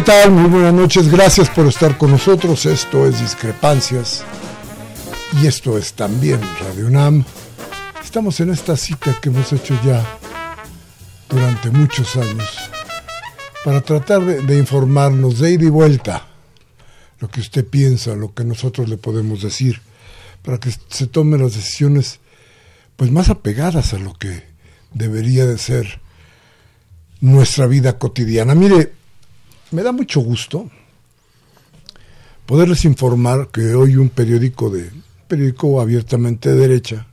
[0.00, 0.30] ¿Qué tal?
[0.30, 1.10] Muy buenas noches.
[1.10, 2.64] Gracias por estar con nosotros.
[2.64, 4.24] Esto es Discrepancias
[5.42, 7.22] y esto es también Radio UNAM.
[8.02, 10.02] Estamos en esta cita que hemos hecho ya
[11.28, 12.48] durante muchos años
[13.62, 16.28] para tratar de, informarnos de ida y vuelta
[17.18, 19.82] lo que usted piensa, lo que nosotros le podemos decir,
[20.40, 22.20] para que se tomen las decisiones
[22.96, 24.44] pues más apegadas a lo que
[24.94, 26.00] debería de ser
[27.20, 28.54] nuestra vida cotidiana.
[28.54, 28.94] Mire,
[29.70, 30.70] me da mucho gusto
[32.46, 34.90] poderles informar que hoy un periódico de
[35.28, 37.06] periódico abiertamente de derecha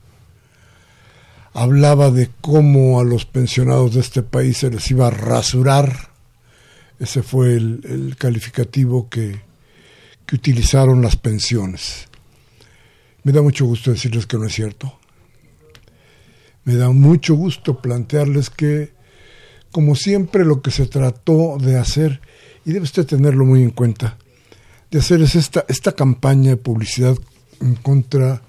[1.54, 6.12] hablaba de cómo a los pensionados de este país se les iba a rasurar.
[7.00, 9.42] Ese fue el, calificativo que,
[10.26, 12.08] que utilizaron las pensiones.
[13.24, 15.00] Me da mucho gusto decirles que no es cierto.
[16.64, 18.94] Me da mucho gusto plantearles que,
[19.72, 22.22] como siempre, lo que se trató de hacer
[22.68, 24.18] y debe usted tenerlo muy en cuenta,
[24.92, 27.18] de hacer esta, esta campaña de publicidad
[27.62, 28.42] en contra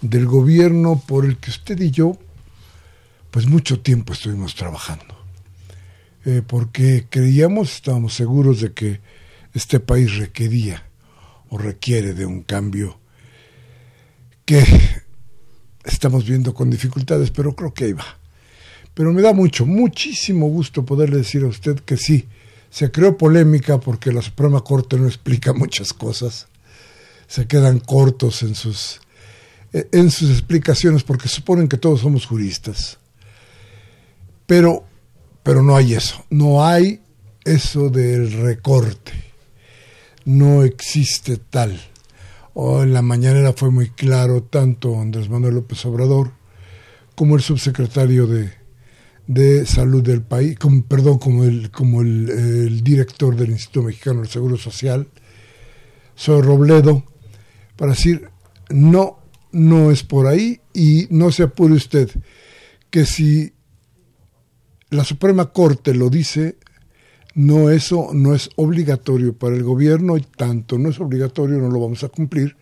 [0.00, 2.18] del gobierno por el que usted y yo,
[3.30, 5.14] pues mucho tiempo estuvimos trabajando.
[6.24, 9.00] Eh, porque creíamos, estábamos seguros de que
[9.54, 10.84] este país requería
[11.48, 12.98] o requiere de un cambio
[14.44, 14.64] que
[15.84, 18.18] estamos viendo con dificultades, pero creo que ahí va.
[18.94, 22.26] Pero me da mucho, muchísimo gusto poderle decir a usted que sí,
[22.70, 26.46] se creó polémica porque la Suprema Corte no explica muchas cosas.
[27.26, 29.00] Se quedan cortos en sus,
[29.72, 32.98] en sus explicaciones porque suponen que todos somos juristas.
[34.46, 34.84] Pero,
[35.42, 36.24] pero no hay eso.
[36.30, 37.00] No hay
[37.44, 39.12] eso del recorte.
[40.24, 41.80] No existe tal.
[42.54, 46.32] O en la mañanera fue muy claro tanto Andrés Manuel López Obrador
[47.14, 48.59] como el subsecretario de,
[49.30, 54.28] de Salud del país, como, perdón, como, el, como el, director del Instituto Mexicano del
[54.28, 55.06] Seguro Social,
[56.16, 57.04] soy Robledo,
[57.76, 58.28] para decir,
[58.70, 59.20] no,
[59.52, 62.10] no es por ahí y no se apure usted,
[62.90, 63.52] que si
[64.90, 66.56] la Suprema Corte lo dice,
[67.36, 71.78] no eso no es obligatorio para el gobierno y tanto no es obligatorio no lo
[71.78, 72.56] vamos a cumplir.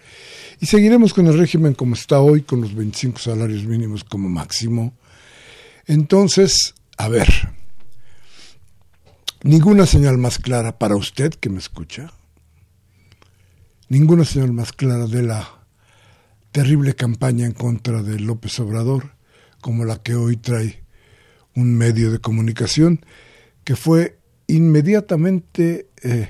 [0.61, 4.93] Y seguiremos con el régimen como está hoy con los 25 salarios mínimos como máximo
[5.89, 7.29] entonces, a ver,
[9.43, 12.13] ninguna señal más clara para usted que me escucha,
[13.89, 15.49] ninguna señal más clara de la
[16.53, 19.15] terrible campaña en contra de López Obrador
[19.63, 20.85] como la que hoy trae
[21.55, 23.01] un medio de comunicación
[23.65, 26.29] que fue inmediatamente, eh,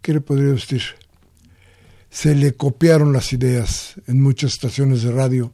[0.00, 0.82] ¿qué le podría decir?
[2.10, 5.52] Se le copiaron las ideas en muchas estaciones de radio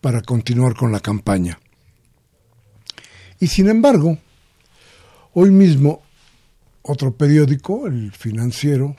[0.00, 1.58] para continuar con la campaña.
[3.44, 4.16] Y sin embargo,
[5.34, 6.00] hoy mismo
[6.80, 8.96] otro periódico, el financiero,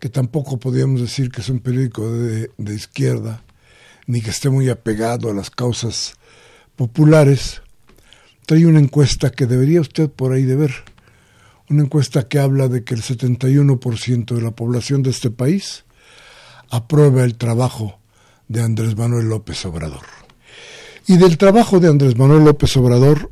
[0.00, 3.44] que tampoco podríamos decir que es un periódico de, izquierda,
[4.08, 6.14] ni que esté muy apegado a las causas
[6.74, 7.62] populares,
[8.44, 10.74] trae una encuesta que debería usted por ahí de ver.
[11.70, 15.84] Una encuesta que habla de que el 71% de la población de este país
[16.70, 18.00] aprueba el trabajo
[18.48, 20.02] de Andrés Manuel López Obrador.
[21.06, 23.30] Y del trabajo de Andrés Manuel López Obrador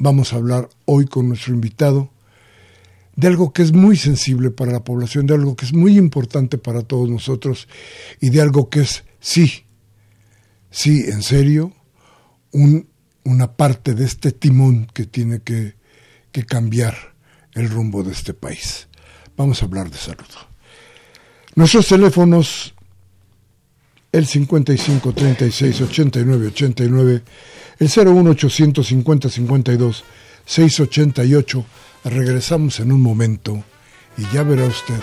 [0.00, 2.10] vamos a hablar hoy con nuestro invitado
[3.16, 6.56] de algo que es muy sensible para la población, de algo que es muy importante
[6.56, 7.68] para todos nosotros
[8.18, 9.66] y de algo que es, sí,
[10.70, 11.72] sí, en serio,
[12.50, 12.88] un,
[13.24, 15.74] una parte de este timón que tiene que,
[16.32, 16.96] que cambiar
[17.52, 18.88] el rumbo de este país.
[19.36, 20.24] Vamos a hablar de salud.
[21.56, 22.74] Nuestros teléfonos,
[24.12, 27.22] el 55 36 89 89,
[27.78, 30.04] el 01 850 52
[30.44, 31.64] 688.
[32.04, 33.62] Regresamos en un momento
[34.16, 35.00] y ya verá usted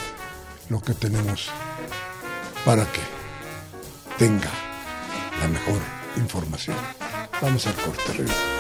[0.70, 1.50] lo que tenemos
[2.66, 3.02] para que
[4.18, 4.52] tenga
[5.40, 5.80] la mejor
[6.18, 6.76] información.
[7.42, 8.57] Vamos al corte,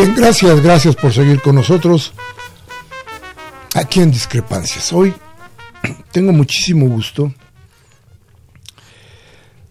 [0.00, 2.14] Bien, gracias, gracias por seguir con nosotros
[3.74, 4.94] aquí en Discrepancias.
[4.94, 5.12] Hoy
[6.10, 7.34] tengo muchísimo gusto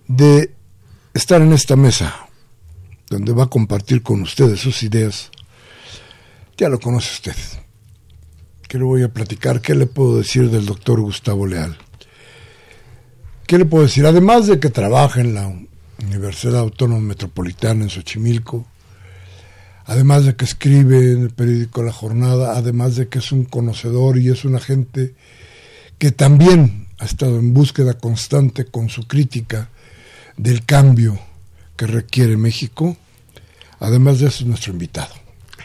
[0.08, 0.54] de
[1.16, 2.28] estar en esta mesa
[3.10, 5.32] donde va a compartir con ustedes sus ideas.
[6.58, 7.36] Ya lo conoce usted.
[8.68, 9.62] ¿Qué le voy a platicar?
[9.62, 11.76] ¿Qué le puedo decir del doctor Gustavo Leal?
[13.48, 14.06] ¿Qué le puedo decir?
[14.06, 15.52] Además de que trabaja en la
[16.06, 18.68] Universidad Autónoma Metropolitana en Xochimilco,
[19.90, 24.20] además de que escribe en el periódico La Jornada, además de que es un conocedor
[24.20, 25.16] y es una gente
[25.98, 29.70] que también ha estado en búsqueda constante con su crítica
[30.38, 31.20] del cambio
[31.76, 32.98] que requiere México,
[33.80, 35.14] además de eso es nuestro invitado.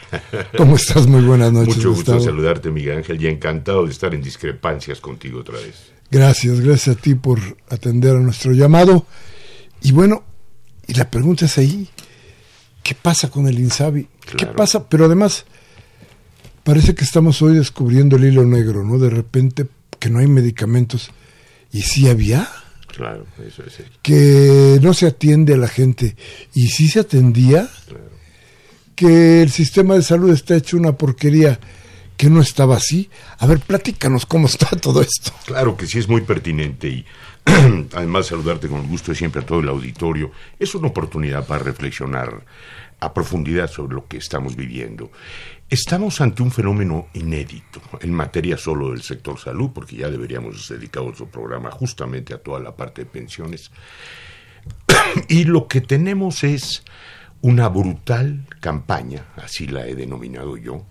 [0.57, 1.05] ¿Cómo estás?
[1.05, 1.77] Muy buenas noches.
[1.77, 5.91] Mucho gusto saludarte, Miguel Ángel, y encantado de estar en discrepancias contigo otra vez.
[6.09, 7.39] Gracias, gracias a ti por
[7.69, 9.05] atender a nuestro llamado.
[9.83, 10.23] Y bueno,
[10.87, 11.87] y la pregunta es ahí,
[12.81, 14.14] ¿qué pasa con el INSABI?
[14.37, 14.87] ¿Qué pasa?
[14.89, 15.45] Pero además,
[16.63, 18.97] parece que estamos hoy descubriendo el hilo negro, ¿no?
[18.97, 19.67] De repente
[19.99, 21.11] que no hay medicamentos.
[21.71, 22.49] ¿Y sí había?
[22.87, 23.81] Claro, eso es.
[24.01, 26.15] Que no se atiende a la gente.
[26.53, 27.69] ¿Y sí se atendía?
[27.87, 28.09] Claro.
[28.95, 31.59] Que el sistema de salud está hecho una porquería
[32.17, 33.09] que no estaba así.
[33.39, 35.31] A ver, platícanos cómo está todo esto.
[35.45, 37.05] Claro que sí es muy pertinente y
[37.93, 40.31] además saludarte con gusto siempre a todo el auditorio.
[40.59, 42.43] Es una oportunidad para reflexionar
[42.99, 45.11] a profundidad sobre lo que estamos viviendo.
[45.69, 51.03] Estamos ante un fenómeno inédito en materia solo del sector salud, porque ya deberíamos dedicar
[51.03, 53.71] nuestro programa justamente a toda la parte de pensiones.
[55.27, 56.83] y lo que tenemos es
[57.41, 60.85] una brutal campaña, así la he denominado yo,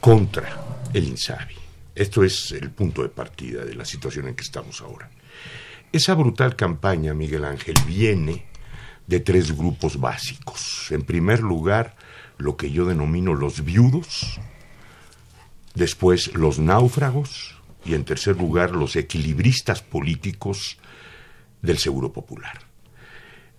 [0.00, 0.48] contra
[0.92, 1.54] el INSABI.
[1.94, 5.10] Esto es el punto de partida de la situación en que estamos ahora.
[5.90, 8.44] Esa brutal campaña, Miguel Ángel, viene
[9.08, 10.86] de tres grupos básicos.
[10.92, 11.96] En primer lugar,
[12.36, 14.38] lo que yo denomino los viudos,
[15.74, 20.78] después los náufragos y en tercer lugar los equilibristas políticos
[21.62, 22.60] del Seguro Popular.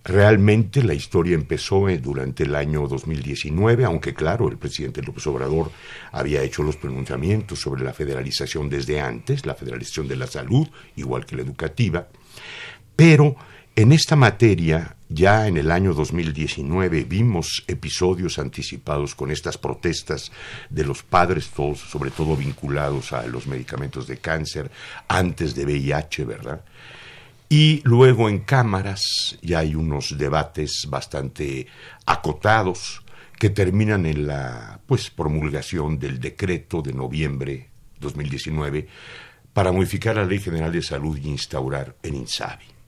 [0.02, 5.70] Realmente la historia empezó eh, durante el año 2019, aunque claro, el presidente López Obrador
[6.10, 10.66] había hecho los pronunciamientos sobre la federalización desde antes, la federalización de la salud,
[10.96, 12.08] igual que la educativa,
[12.96, 13.36] pero
[13.76, 20.32] en esta materia, ya en el año 2019 vimos episodios anticipados con estas protestas
[20.68, 24.70] de los padres, todos, sobre todo vinculados a los medicamentos de cáncer,
[25.08, 26.64] antes de VIH, ¿verdad?
[27.48, 31.66] Y luego en cámaras ya hay unos debates bastante
[32.06, 33.02] acotados
[33.38, 38.86] que terminan en la pues promulgación del decreto de noviembre 2019
[39.52, 42.79] para modificar la Ley General de Salud y instaurar el INSABI.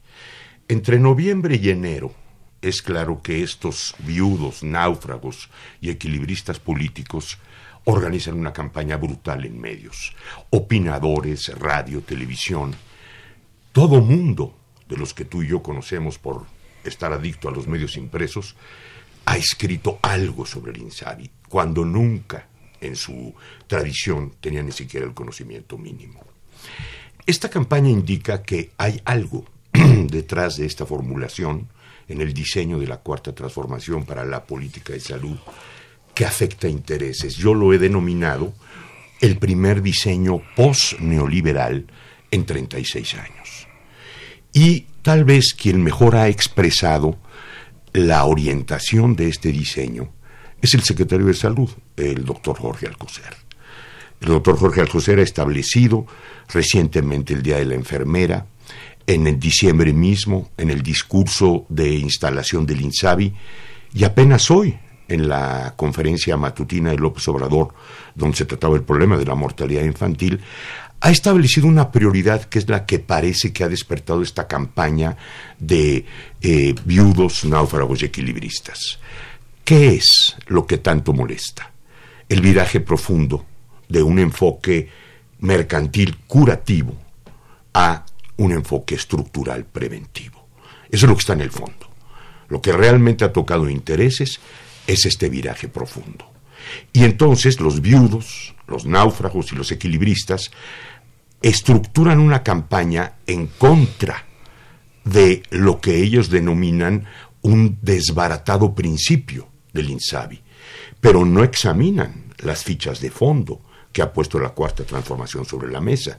[0.73, 2.15] Entre noviembre y enero
[2.63, 5.51] es claro que estos viudos, náufragos
[5.83, 7.37] y equilibristas políticos
[7.85, 10.15] organizan una campaña brutal en medios.
[10.49, 12.75] Opinadores, radio, televisión,
[13.73, 14.57] todo mundo
[14.89, 16.47] de los que tú y yo conocemos por
[16.85, 18.57] estar adicto a los medios impresos,
[19.27, 22.49] ha escrito algo sobre el Insabi, cuando nunca
[22.81, 23.35] en su
[23.67, 26.25] tradición tenía ni siquiera el conocimiento mínimo.
[27.27, 29.52] Esta campaña indica que hay algo
[30.09, 31.69] detrás de esta formulación
[32.09, 35.37] en el diseño de la cuarta transformación para la política de salud
[36.15, 37.37] que afecta intereses.
[37.37, 38.53] Yo lo he denominado
[39.21, 41.87] el primer diseño post-neoliberal
[42.31, 43.69] en 36 años.
[44.53, 47.19] Y tal vez quien mejor ha expresado
[47.93, 50.13] la orientación de este diseño
[50.61, 53.37] es el secretario de Salud, el doctor Jorge Alcocer.
[54.21, 56.07] El doctor Jorge Alcocer ha establecido
[56.49, 58.47] recientemente el Día de la Enfermera,
[59.07, 63.35] en el diciembre mismo, en el discurso de instalación del INSABI,
[63.95, 64.79] y apenas hoy,
[65.09, 67.75] en la conferencia matutina de López Obrador,
[68.15, 70.41] donde se trataba el problema de la mortalidad infantil,
[71.01, 75.17] ha establecido una prioridad que es la que parece que ha despertado esta campaña
[75.59, 76.07] de
[76.41, 79.01] eh, viudos, náufragos y equilibristas.
[79.65, 81.73] ¿Qué es lo que tanto molesta?
[82.29, 83.45] El viraje profundo
[83.89, 84.89] de un enfoque
[85.41, 86.95] mercantil curativo
[87.75, 88.05] a
[88.37, 90.47] un enfoque estructural preventivo.
[90.91, 91.91] Eso es lo que está en el fondo.
[92.49, 94.41] Lo que realmente ha tocado intereses
[94.87, 96.31] es este viraje profundo.
[96.93, 100.51] Y entonces los viudos, los náufragos y los equilibristas
[101.41, 104.27] estructuran una campaña en contra
[105.05, 107.07] de lo que ellos denominan
[107.43, 110.41] un desbaratado principio del INSABI,
[111.01, 113.61] pero no examinan las fichas de fondo
[113.93, 116.19] que ha puesto la cuarta transformación sobre la mesa.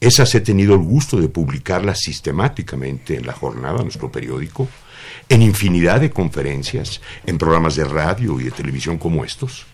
[0.00, 4.68] Esas he tenido el gusto de publicarlas sistemáticamente en la jornada, nuestro periódico,
[5.28, 9.66] en infinidad de conferencias, en programas de radio y de televisión como estos.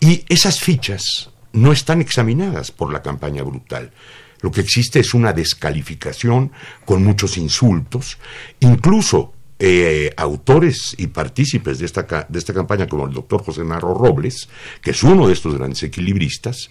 [0.00, 3.92] Y esas fichas no están examinadas por la campaña brutal.
[4.40, 6.52] Lo que existe es una descalificación
[6.84, 8.18] con muchos insultos,
[8.60, 13.94] incluso eh, autores y partícipes de esta, de esta campaña, como el doctor José Narro
[13.94, 14.48] Robles,
[14.80, 16.70] que es uno de estos grandes equilibristas,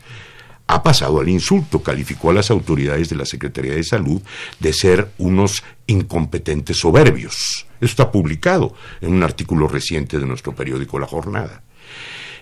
[0.68, 4.22] ha pasado al insulto, calificó a las autoridades de la Secretaría de Salud
[4.60, 7.66] de ser unos incompetentes soberbios.
[7.80, 11.64] Esto está publicado en un artículo reciente de nuestro periódico La Jornada.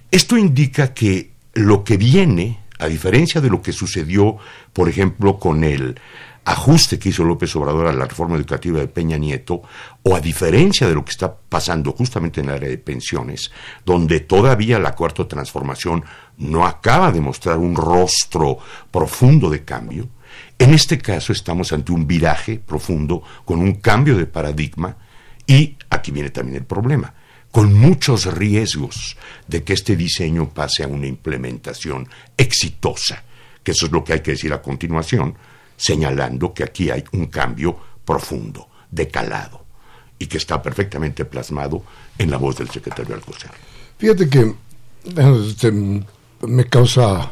[0.09, 4.37] Esto indica que lo que viene, a diferencia de lo que sucedió,
[4.73, 5.95] por ejemplo, con el
[6.45, 9.63] ajuste que hizo López Obrador a la reforma educativa de Peña Nieto,
[10.03, 13.51] o a diferencia de lo que está pasando justamente en el área de pensiones,
[13.83, 16.05] donde todavía la cuarta transformación
[16.37, 18.59] no acaba de mostrar un rostro
[18.91, 20.07] profundo de cambio,
[20.57, 24.95] en este caso estamos ante un viraje profundo con un cambio de paradigma
[25.47, 27.13] y aquí viene también el problema
[27.51, 29.15] con muchos riesgos
[29.47, 33.23] de que este diseño pase a una implementación exitosa,
[33.63, 35.37] que eso es lo que hay que decir a continuación,
[35.77, 39.65] señalando que aquí hay un cambio profundo, de calado,
[40.17, 41.83] y que está perfectamente plasmado
[42.17, 43.51] en la voz del secretario Alcocer.
[43.97, 44.53] Fíjate que
[45.47, 45.71] este,
[46.41, 47.31] me causa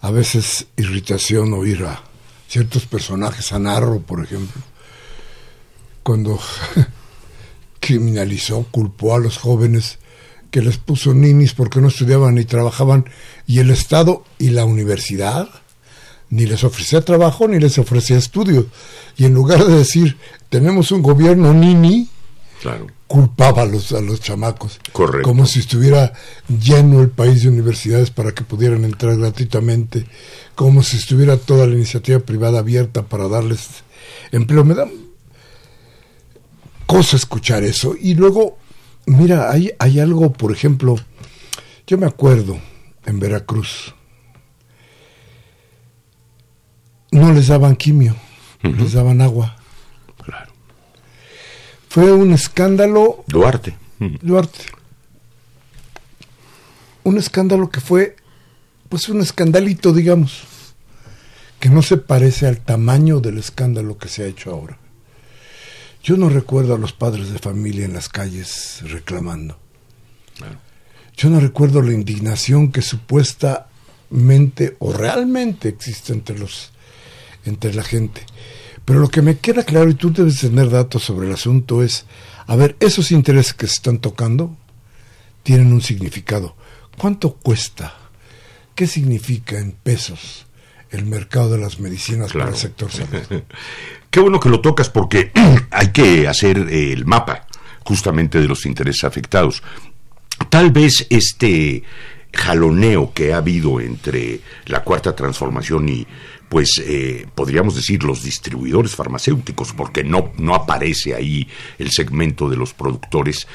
[0.00, 2.02] a veces irritación oír a
[2.48, 4.60] ciertos personajes, a Narro, por ejemplo,
[6.02, 6.38] cuando
[7.80, 9.98] criminalizó, culpó a los jóvenes
[10.50, 13.06] que les puso ninis porque no estudiaban ni trabajaban
[13.46, 15.48] y el Estado y la universidad
[16.30, 18.66] ni les ofrecía trabajo ni les ofrecía estudios.
[19.16, 20.16] Y en lugar de decir,
[20.48, 22.08] tenemos un gobierno nini,
[23.06, 24.80] culpaba a los, a los chamacos.
[25.22, 26.12] Como si estuviera
[26.48, 30.06] lleno el país de universidades para que pudieran entrar gratuitamente,
[30.54, 33.68] como si estuviera toda la iniciativa privada abierta para darles
[34.32, 34.64] empleo.
[34.64, 34.88] Me da
[36.86, 37.94] cosa escuchar eso.
[38.00, 38.58] Y luego,
[39.06, 40.96] mira, hay, hay algo, por ejemplo,
[41.86, 42.58] yo me acuerdo
[43.06, 43.93] en Veracruz,
[47.14, 48.16] no les daban quimio,
[48.62, 49.56] les daban agua.
[50.24, 50.52] Claro.
[51.88, 53.24] Fue un escándalo.
[53.28, 53.76] Duarte.
[54.20, 54.64] Duarte.
[57.04, 58.16] Un escándalo que fue,
[58.88, 60.42] pues un escandalito, digamos,
[61.60, 64.78] que no se parece al tamaño del escándalo que se ha hecho ahora.
[66.02, 69.56] Yo no recuerdo a los padres de familia en las calles reclamando.
[71.16, 76.73] Yo no recuerdo la indignación que supuestamente o realmente existe entre los
[77.44, 78.22] entre la gente.
[78.84, 82.04] Pero lo que me queda claro y tú debes tener datos sobre el asunto es,
[82.46, 84.56] a ver, esos intereses que se están tocando
[85.42, 86.56] tienen un significado.
[86.98, 87.94] ¿Cuánto cuesta?
[88.74, 90.46] ¿Qué significa en pesos
[90.90, 93.08] el mercado de las medicinas para el sector salud?
[94.10, 95.32] Qué bueno que lo tocas porque
[95.70, 97.46] hay que hacer eh, el mapa
[97.84, 99.62] justamente de los intereses afectados.
[100.50, 101.82] Tal vez este
[102.32, 106.06] jaloneo que ha habido entre la cuarta transformación y
[106.48, 111.48] pues eh, podríamos decir los distribuidores farmacéuticos, porque no, no aparece ahí
[111.78, 113.46] el segmento de los productores,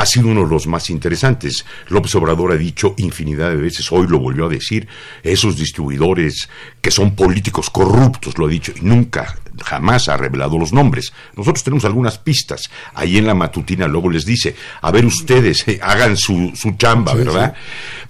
[0.00, 1.66] ha sido uno de los más interesantes.
[1.88, 4.88] López Obrador ha dicho infinidad de veces, hoy lo volvió a decir,
[5.22, 6.48] esos distribuidores
[6.80, 11.12] que son políticos corruptos, lo ha dicho, y nunca, jamás ha revelado los nombres.
[11.36, 12.70] Nosotros tenemos algunas pistas.
[12.94, 17.12] Ahí en la matutina luego les dice, a ver ustedes, eh, hagan su, su chamba,
[17.12, 17.52] ¿verdad?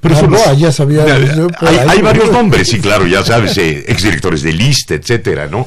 [0.01, 1.05] Pero eso no, ya sabía.
[1.89, 5.67] Hay, varios nombres, sí, claro, ya sabes, eh, exdirectores de lista, etcétera, ¿no?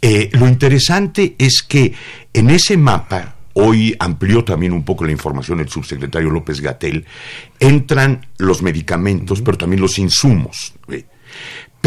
[0.00, 1.92] Eh, lo interesante es que
[2.32, 7.06] en ese mapa, hoy amplió también un poco la información el subsecretario López Gatel,
[7.58, 10.74] entran los medicamentos, pero también los insumos.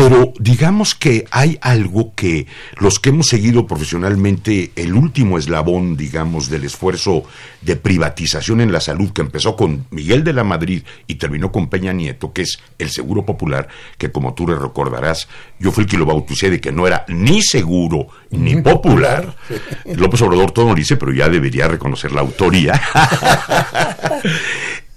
[0.01, 6.49] Pero digamos que hay algo que los que hemos seguido profesionalmente el último eslabón, digamos,
[6.49, 7.23] del esfuerzo
[7.61, 11.67] de privatización en la salud que empezó con Miguel de la Madrid y terminó con
[11.67, 15.27] Peña Nieto, que es el Seguro Popular, que como tú le recordarás,
[15.59, 19.35] yo fui el que lo bauticé de que no era ni seguro ni popular.
[19.97, 22.81] López Obrador todo lo dice, pero ya debería reconocer la autoría.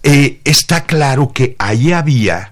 [0.05, 2.52] Eh, está claro que ahí había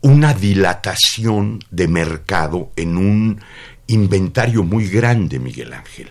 [0.00, 3.40] una dilatación de mercado en un
[3.86, 6.10] inventario muy grande, Miguel Ángel.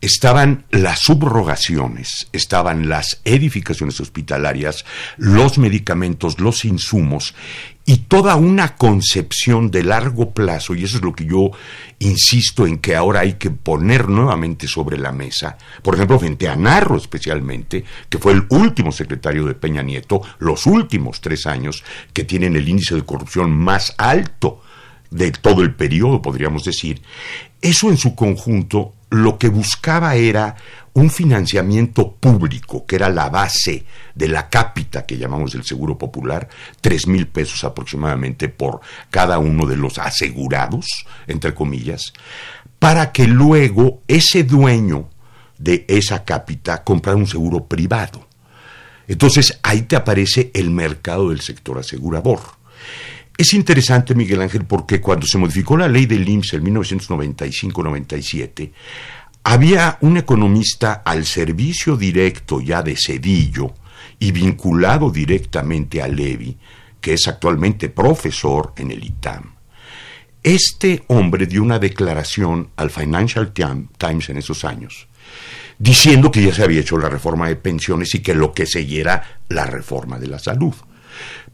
[0.00, 4.84] Estaban las subrogaciones, estaban las edificaciones hospitalarias,
[5.16, 7.34] los medicamentos, los insumos,
[7.88, 11.52] y toda una concepción de largo plazo, y eso es lo que yo
[12.00, 16.54] insisto en que ahora hay que poner nuevamente sobre la mesa, por ejemplo, frente a
[16.54, 22.24] Narro especialmente, que fue el último secretario de Peña Nieto, los últimos tres años que
[22.24, 24.60] tienen el índice de corrupción más alto
[25.10, 27.00] de todo el periodo, podríamos decir,
[27.62, 30.56] eso en su conjunto lo que buscaba era
[30.94, 33.84] un financiamiento público, que era la base
[34.14, 36.48] de la cápita que llamamos el Seguro Popular,
[36.80, 40.86] tres mil pesos aproximadamente por cada uno de los asegurados,
[41.26, 42.12] entre comillas,
[42.78, 45.08] para que luego ese dueño
[45.58, 48.26] de esa cápita comprara un seguro privado.
[49.06, 52.40] Entonces ahí te aparece el mercado del sector asegurador.
[53.38, 58.72] Es interesante, Miguel Ángel, porque cuando se modificó la ley del IMSS en 1995-97,
[59.44, 63.74] había un economista al servicio directo ya de Cedillo
[64.18, 66.56] y vinculado directamente a Levi,
[67.00, 69.54] que es actualmente profesor en el ITAM.
[70.42, 75.06] Este hombre dio una declaración al Financial Times en esos años,
[75.78, 79.22] diciendo que ya se había hecho la reforma de pensiones y que lo que seguía
[79.48, 80.74] la reforma de la salud.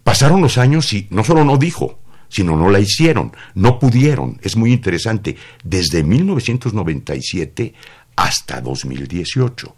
[0.04, 4.38] Pasaron los años y no solo no dijo, sino no la hicieron, no pudieron.
[4.42, 7.74] Es muy interesante, desde 1997
[8.16, 9.74] hasta 2018.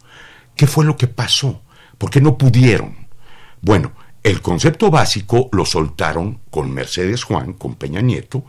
[0.55, 1.62] ¿Qué fue lo que pasó?
[1.97, 3.07] ¿Por qué no pudieron?
[3.61, 8.45] Bueno, el concepto básico lo soltaron con Mercedes Juan, con Peña Nieto,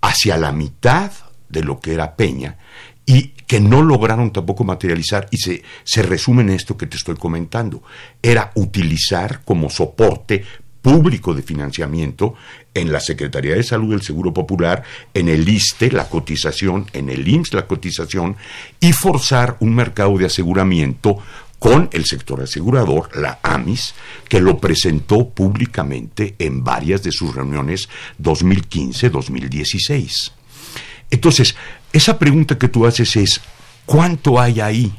[0.00, 1.12] hacia la mitad
[1.48, 2.58] de lo que era Peña
[3.06, 7.16] y que no lograron tampoco materializar y se, se resume en esto que te estoy
[7.16, 7.82] comentando.
[8.22, 10.44] Era utilizar como soporte
[10.84, 12.34] público de financiamiento
[12.74, 14.82] en la Secretaría de Salud del Seguro Popular,
[15.14, 18.36] en el ISTE la cotización, en el IMSS la cotización
[18.80, 21.16] y forzar un mercado de aseguramiento
[21.58, 23.94] con el sector asegurador, la AMIS,
[24.28, 27.88] que lo presentó públicamente en varias de sus reuniones
[28.22, 30.32] 2015-2016.
[31.10, 31.56] Entonces,
[31.94, 33.40] esa pregunta que tú haces es,
[33.86, 34.92] ¿cuánto hay ahí?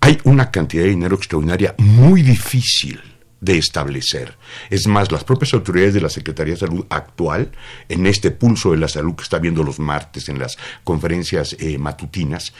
[0.00, 3.13] Hay una cantidad de dinero extraordinaria muy difícil
[3.44, 4.36] de establecer.
[4.70, 7.52] Es más, las propias autoridades de la Secretaría de Salud actual,
[7.88, 11.78] en este pulso de la salud que está viendo los martes en las conferencias eh,
[11.78, 12.52] matutinas,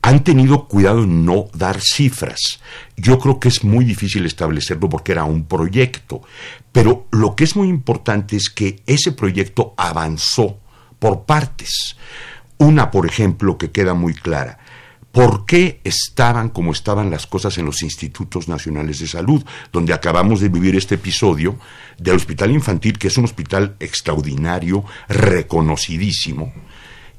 [0.00, 2.60] han tenido cuidado en no dar cifras.
[2.96, 6.22] Yo creo que es muy difícil establecerlo porque era un proyecto,
[6.72, 10.58] pero lo que es muy importante es que ese proyecto avanzó
[10.98, 11.96] por partes.
[12.58, 14.58] Una, por ejemplo, que queda muy clara,
[15.12, 20.40] por qué estaban como estaban las cosas en los institutos nacionales de salud, donde acabamos
[20.40, 21.58] de vivir este episodio
[21.98, 26.52] del Hospital Infantil, que es un hospital extraordinario, reconocidísimo,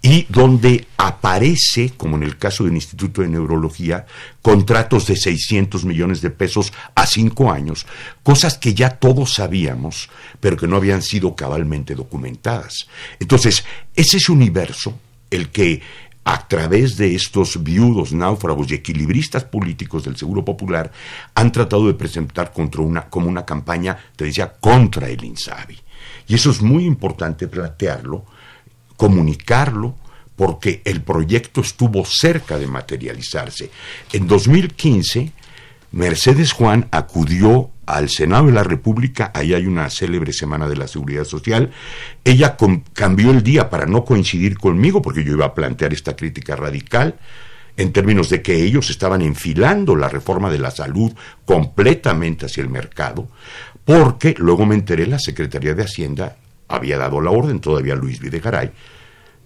[0.01, 4.05] y donde aparece, como en el caso del Instituto de Neurología,
[4.41, 7.85] contratos de 600 millones de pesos a cinco años,
[8.21, 10.09] cosas que ya todos sabíamos,
[10.41, 12.87] pero que no habían sido cabalmente documentadas.
[13.19, 13.63] Entonces,
[13.95, 14.99] ese es universo
[15.31, 15.81] el que
[16.25, 20.91] a través de estos viudos, náufragos y equilibristas políticos del Seguro Popular,
[21.35, 25.77] han tratado de presentar contra una, como una campaña, te decía, contra el INSABI.
[26.27, 28.25] Y eso es muy importante plantearlo,
[28.95, 29.95] comunicarlo,
[30.35, 33.69] porque el proyecto estuvo cerca de materializarse.
[34.11, 35.31] En 2015,
[35.91, 40.87] Mercedes Juan acudió al Senado de la República, ahí hay una célebre Semana de la
[40.87, 41.71] Seguridad Social,
[42.23, 42.57] ella
[42.93, 47.19] cambió el día para no coincidir conmigo, porque yo iba a plantear esta crítica radical,
[47.75, 51.11] en términos de que ellos estaban enfilando la reforma de la salud
[51.45, 53.27] completamente hacia el mercado,
[53.83, 58.71] porque luego me enteré la Secretaría de Hacienda había dado la orden, todavía Luis Videgaray,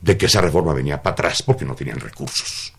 [0.01, 2.73] de que esa reforma venía para atrás porque no tenían recursos.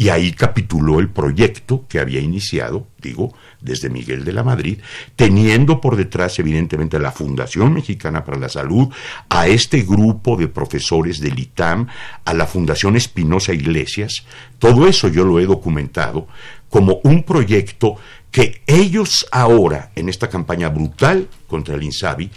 [0.00, 4.78] Y ahí capituló el proyecto que había iniciado, digo, desde Miguel de la Madrid,
[5.14, 8.88] teniendo por detrás, evidentemente, a la Fundación Mexicana para la Salud,
[9.28, 11.86] a este grupo de profesores del ITAM,
[12.24, 14.24] a la Fundación Espinosa Iglesias.
[14.58, 16.28] Todo eso yo lo he documentado
[16.70, 17.96] como un proyecto
[18.30, 22.30] que ellos ahora, en esta campaña brutal contra el INSABI,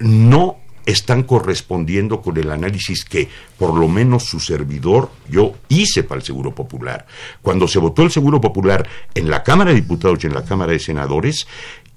[0.00, 6.20] no están correspondiendo con el análisis que por lo menos su servidor yo hice para
[6.20, 7.06] el Seguro Popular.
[7.42, 10.72] Cuando se votó el Seguro Popular en la Cámara de Diputados y en la Cámara
[10.72, 11.46] de Senadores,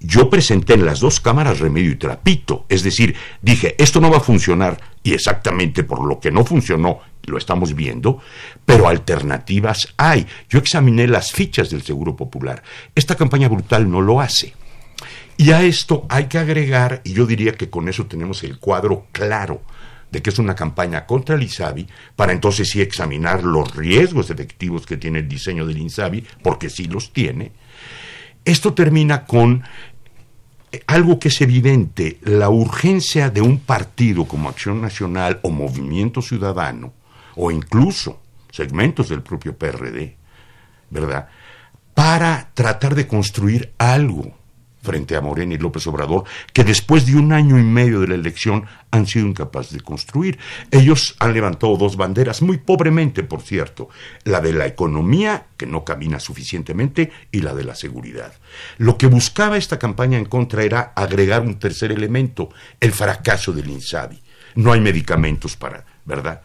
[0.00, 2.64] yo presenté en las dos cámaras remedio y trapito.
[2.68, 7.00] Es decir, dije, esto no va a funcionar y exactamente por lo que no funcionó
[7.24, 8.20] lo estamos viendo,
[8.64, 10.26] pero alternativas hay.
[10.48, 12.62] Yo examiné las fichas del Seguro Popular.
[12.94, 14.54] Esta campaña brutal no lo hace.
[15.40, 19.06] Y a esto hay que agregar, y yo diría que con eso tenemos el cuadro
[19.12, 19.62] claro
[20.10, 24.84] de que es una campaña contra el INSABI, para entonces sí examinar los riesgos efectivos
[24.84, 27.52] que tiene el diseño del INSABI, porque sí los tiene.
[28.44, 29.62] Esto termina con
[30.72, 36.20] eh, algo que es evidente, la urgencia de un partido como Acción Nacional o Movimiento
[36.20, 36.94] Ciudadano,
[37.36, 38.20] o incluso
[38.50, 40.16] segmentos del propio PRD,
[40.90, 41.28] ¿verdad?
[41.94, 44.37] Para tratar de construir algo
[44.82, 48.14] frente a Morena y López Obrador, que después de un año y medio de la
[48.14, 50.38] elección han sido incapaces de construir.
[50.70, 53.88] Ellos han levantado dos banderas, muy pobremente, por cierto,
[54.24, 58.32] la de la economía, que no camina suficientemente, y la de la seguridad.
[58.78, 63.68] Lo que buscaba esta campaña en contra era agregar un tercer elemento, el fracaso del
[63.68, 64.22] INSABI.
[64.54, 66.42] No hay medicamentos para, ¿verdad?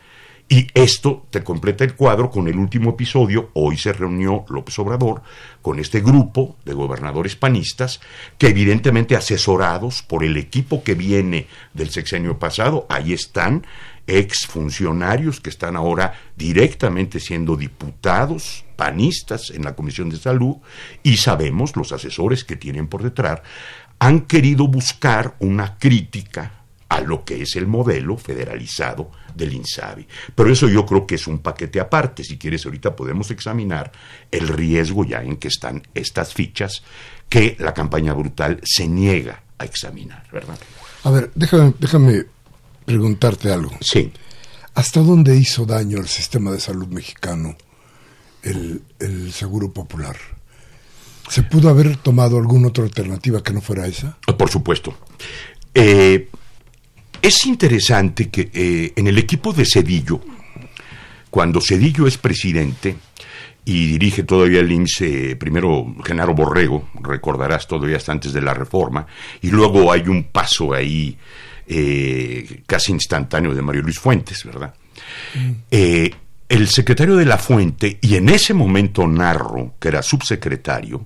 [0.53, 3.49] Y esto te completa el cuadro con el último episodio.
[3.53, 5.23] Hoy se reunió López Obrador
[5.63, 7.99] con este grupo de gobernadores panistas
[8.37, 13.65] que evidentemente asesorados por el equipo que viene del sexenio pasado, ahí están
[14.05, 20.57] exfuncionarios que están ahora directamente siendo diputados panistas en la Comisión de Salud
[21.01, 23.41] y sabemos los asesores que tienen por detrás
[23.97, 26.62] han querido buscar una crítica
[26.93, 30.07] a lo que es el modelo federalizado del INSABI.
[30.35, 32.23] Pero eso yo creo que es un paquete aparte.
[32.23, 33.91] Si quieres, ahorita podemos examinar
[34.29, 36.83] el riesgo ya en que están estas fichas
[37.29, 40.55] que la campaña brutal se niega a examinar, ¿verdad?
[41.03, 42.25] A ver, déjame, déjame
[42.85, 43.71] preguntarte algo.
[43.81, 44.13] Sí.
[44.75, 47.55] ¿Hasta dónde hizo daño al sistema de salud mexicano
[48.43, 50.15] el, el Seguro Popular?
[51.27, 54.15] ¿Se pudo haber tomado alguna otra alternativa que no fuera esa?
[54.37, 54.95] Por supuesto.
[55.73, 56.29] Eh,
[57.23, 60.19] es interesante que eh, en el equipo de Cedillo,
[61.29, 62.97] cuando Cedillo es presidente
[63.63, 69.07] y dirige todavía el INSE, primero Genaro Borrego, recordarás todavía hasta antes de la reforma,
[69.41, 71.17] y luego hay un paso ahí
[71.65, 74.73] eh, casi instantáneo de Mario Luis Fuentes, ¿verdad?
[75.33, 75.51] Mm.
[75.71, 76.11] Eh,
[76.49, 81.05] el secretario de la Fuente, y en ese momento Narro, que era subsecretario,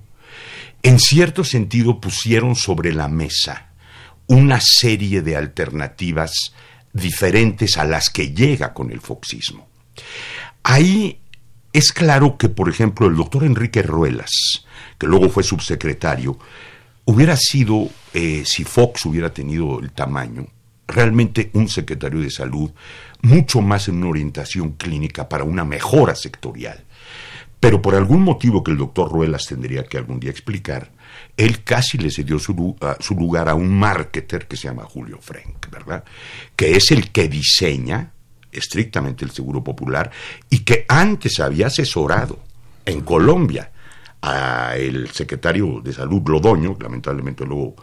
[0.82, 3.67] en cierto sentido pusieron sobre la mesa
[4.28, 6.54] una serie de alternativas
[6.92, 9.68] diferentes a las que llega con el foxismo.
[10.62, 11.18] Ahí
[11.72, 14.30] es claro que, por ejemplo, el doctor Enrique Ruelas,
[14.98, 16.38] que luego fue subsecretario,
[17.04, 20.46] hubiera sido, eh, si Fox hubiera tenido el tamaño,
[20.86, 22.70] realmente un secretario de salud
[23.22, 26.84] mucho más en una orientación clínica para una mejora sectorial.
[27.60, 30.90] Pero por algún motivo que el doctor Ruelas tendría que algún día explicar,
[31.38, 32.52] él casi le cedió su,
[33.10, 36.02] lugar a un marketer que se llama Julio Frank, ¿verdad?
[36.56, 38.12] Que es el que diseña
[38.50, 40.10] estrictamente el Seguro Popular
[40.50, 42.40] y que antes había asesorado
[42.84, 43.70] en Colombia
[44.20, 47.76] a el secretario de Salud Lodoño, lamentablemente luego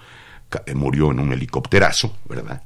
[0.65, 2.61] eh, murió en un helicópterazo, ¿verdad?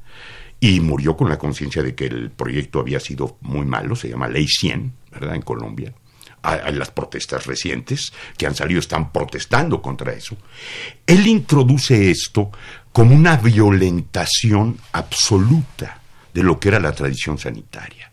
[0.59, 4.27] Y murió con la conciencia de que el proyecto había sido muy malo, se llama
[4.27, 5.35] Ley 100, ¿verdad?
[5.35, 5.93] En Colombia
[6.41, 10.37] a, las protestas recientes que han salido, están protestando contra eso.
[11.05, 12.51] Él introduce esto
[12.91, 16.01] como una violentación absoluta
[16.33, 18.11] de lo que era la tradición sanitaria.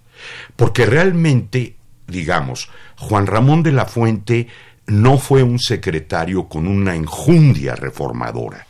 [0.56, 4.48] Porque realmente, digamos, Juan Ramón de la Fuente
[4.86, 8.66] no fue un secretario con una enjundia reformadora,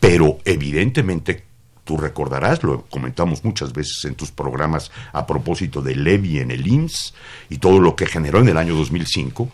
[0.00, 1.44] pero evidentemente
[1.84, 6.66] Tú recordarás, lo comentamos muchas veces en tus programas a propósito de Levy en el
[6.66, 7.14] IMSS
[7.50, 9.50] y todo lo que generó en el año 2005.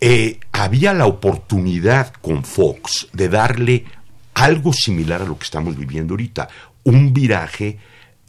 [0.00, 3.86] Eh, había la oportunidad con Fox de darle
[4.34, 6.48] algo similar a lo que estamos viviendo ahorita,
[6.84, 7.78] un viraje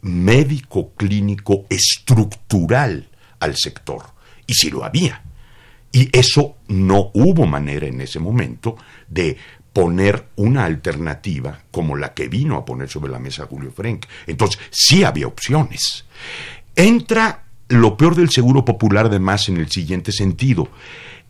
[0.02, 3.08] médico, clínico, estructural
[3.40, 4.04] al sector.
[4.46, 5.22] Y si lo había.
[5.92, 8.76] Y eso no hubo manera en ese momento
[9.08, 9.36] de
[9.76, 14.06] poner una alternativa como la que vino a poner sobre la mesa Julio Frank.
[14.26, 16.06] Entonces, sí había opciones.
[16.74, 20.70] Entra lo peor del Seguro Popular además en el siguiente sentido.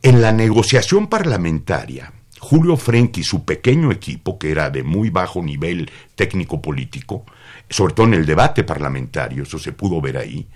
[0.01, 5.43] En la negociación parlamentaria, Julio Frank y su pequeño equipo, que era de muy bajo
[5.43, 7.25] nivel técnico-político,
[7.69, 10.47] sobre todo en el debate parlamentario, eso se pudo ver ahí,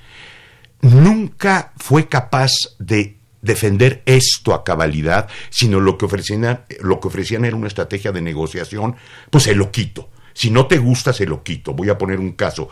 [0.83, 7.45] nunca fue capaz de defender esto a cabalidad, sino lo que ofrecían, lo que ofrecían
[7.45, 8.97] era una estrategia de negociación,
[9.31, 10.11] pues se lo quito.
[10.33, 11.75] Si no te gusta, se lo quito.
[11.75, 12.69] Voy a poner un caso.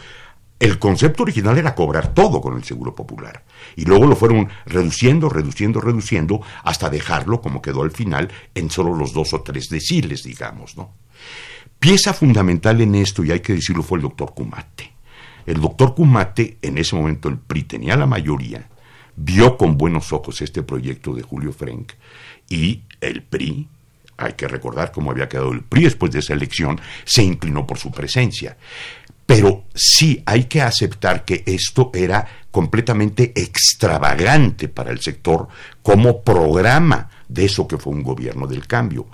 [0.58, 3.44] El concepto original era cobrar todo con el Seguro Popular.
[3.76, 8.94] Y luego lo fueron reduciendo, reduciendo, reduciendo, hasta dejarlo, como quedó al final, en solo
[8.94, 10.94] los dos o tres deciles, digamos, ¿no?
[11.78, 14.92] Pieza fundamental en esto, y hay que decirlo, fue el doctor Cumate.
[15.46, 18.68] El doctor Cumate, en ese momento el PRI tenía la mayoría,
[19.18, 21.92] vio con buenos ojos este proyecto de Julio Frank
[22.48, 23.68] y el PRI,
[24.16, 27.78] hay que recordar cómo había quedado el PRI después de esa elección, se inclinó por
[27.78, 28.56] su presencia.
[29.26, 35.48] Pero sí hay que aceptar que esto era completamente extravagante para el sector
[35.82, 39.06] como programa de eso que fue un gobierno del cambio.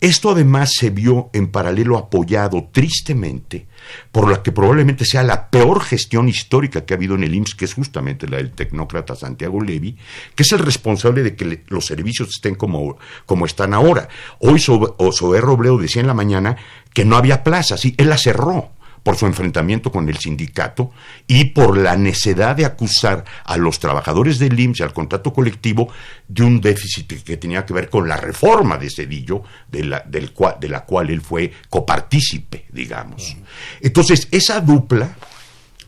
[0.00, 3.66] Esto además se vio en paralelo apoyado tristemente
[4.12, 7.54] por la que probablemente sea la peor gestión histórica que ha habido en el IMSS,
[7.54, 9.96] que es justamente la del tecnócrata Santiago Levy,
[10.34, 14.08] que es el responsable de que los servicios estén como, como están ahora.
[14.40, 16.56] Hoy Sober Robledo decía en la mañana
[16.92, 18.75] que no había plazas, y él la cerró
[19.06, 20.90] por su enfrentamiento con el sindicato
[21.28, 25.92] y por la necesidad de acusar a los trabajadores del IMSS y al contrato colectivo
[26.26, 30.32] de un déficit que tenía que ver con la reforma de Cedillo, de la, del
[30.58, 33.36] de la cual él fue copartícipe, digamos.
[33.80, 35.14] Entonces, esa dupla,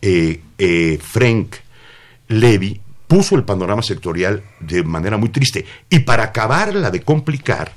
[0.01, 1.55] eh, eh, Frank
[2.29, 5.65] Levy, puso el panorama sectorial de manera muy triste.
[5.89, 7.73] Y para acabarla de complicar,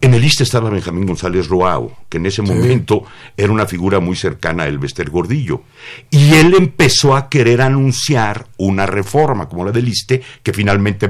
[0.00, 3.04] en el lista estaba Benjamín González Roao, que en ese momento
[3.36, 5.62] era una figura muy cercana a Elvester Gordillo.
[6.10, 11.08] Y él empezó a querer anunciar una reforma como la del ISTE, que finalmente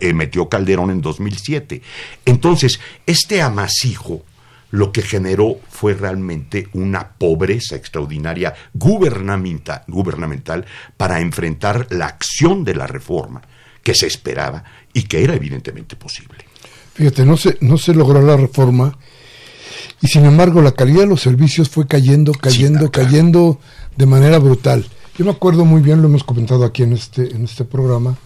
[0.00, 1.82] eh, metió Calderón en 2007.
[2.24, 4.22] Entonces, este amasijo
[4.70, 12.74] lo que generó fue realmente una pobreza extraordinaria gubernamental, gubernamental para enfrentar la acción de
[12.74, 13.42] la reforma
[13.82, 16.47] que se esperaba y que era evidentemente posible.
[16.98, 18.98] Fíjate, no se, no se logró la reforma
[20.02, 23.60] y sin embargo la calidad de los servicios fue cayendo, cayendo, cayendo
[23.96, 24.84] de manera brutal.
[25.16, 28.18] Yo me acuerdo muy bien, lo hemos comentado aquí en este, en este programa,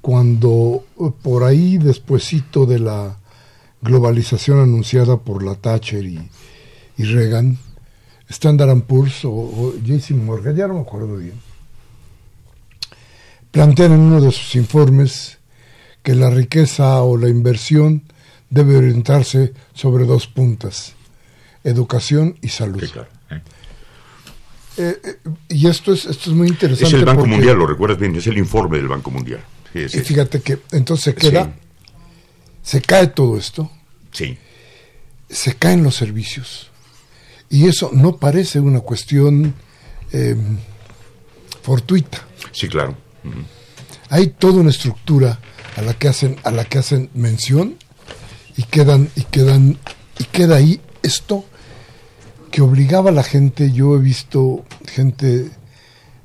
[0.00, 3.18] cuando eh, por ahí despuesito de la
[3.80, 6.20] globalización anunciada por la Thatcher y,
[6.98, 7.58] Reagan,
[8.28, 11.40] Standard Poor's o, o JC Morgan, ya no me acuerdo bien,
[13.50, 15.41] plantean en uno de sus informes
[16.02, 18.02] que la riqueza o la inversión
[18.50, 20.94] debe orientarse sobre dos puntas,
[21.64, 22.82] educación y salud.
[23.30, 23.40] ¿eh?
[24.76, 26.86] Eh, eh, y esto es, esto es muy interesante.
[26.86, 29.42] Es el Banco Mundial, lo recuerdas bien, es el informe del Banco Mundial.
[29.74, 31.54] y fíjate que entonces se queda,
[32.62, 33.70] se cae todo esto,
[34.10, 34.36] sí.
[35.30, 36.70] se caen los servicios.
[37.48, 39.54] Y eso no parece una cuestión
[41.62, 42.26] fortuita.
[42.50, 42.96] Sí, claro.
[44.08, 45.38] Hay toda una estructura
[45.76, 47.76] a la que hacen, a la que hacen mención
[48.56, 49.78] y quedan y quedan
[50.18, 51.44] y queda ahí esto
[52.50, 53.72] que obligaba a la gente.
[53.72, 55.50] Yo he visto gente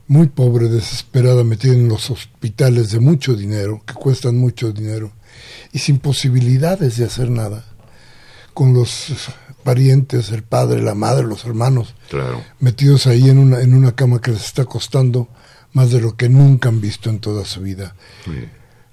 [0.08, 5.12] muy pobre desesperada metida en los hospitales de mucho dinero que cuestan mucho dinero
[5.74, 7.66] y sin posibilidades de hacer nada
[8.54, 9.14] con los
[9.64, 11.94] parientes el padre la madre los hermanos
[12.60, 15.28] metidos ahí en una en una cama que les está costando
[15.74, 17.96] más de lo que nunca han visto en toda su vida.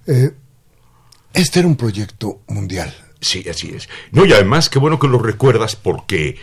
[0.07, 0.35] Eh,
[1.35, 2.95] este era un proyecto mundial
[3.25, 3.89] Sí, así es.
[4.13, 6.37] No, y además, qué bueno que lo recuerdas porque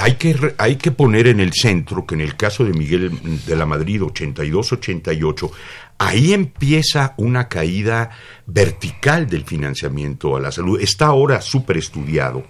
[0.00, 3.54] hay que, hay que poner en el centro que en el caso de Miguel de
[3.54, 5.50] la Madrid 82-88,
[5.98, 8.10] ahí empieza una caída
[8.46, 10.80] vertical del financiamiento a la salud.
[10.80, 12.44] Está ahora súper estudiado.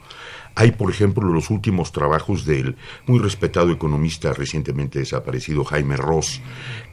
[0.54, 6.40] Hay, por ejemplo, los últimos trabajos del muy respetado economista recientemente desaparecido Jaime Ross,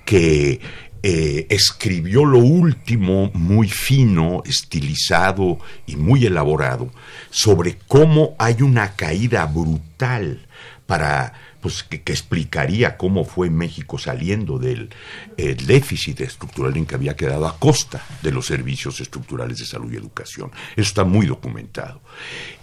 [0.03, 0.60] que
[1.06, 6.92] eh, escribió lo último, muy fino, estilizado y muy elaborado,
[7.30, 10.48] sobre cómo hay una caída brutal
[10.86, 14.89] para pues que, explicaría cómo fue México saliendo del
[15.38, 19.96] déficit estructural en que había quedado a costa de los servicios estructurales de salud y
[19.96, 20.52] educación.
[20.76, 22.02] Eso está muy documentado.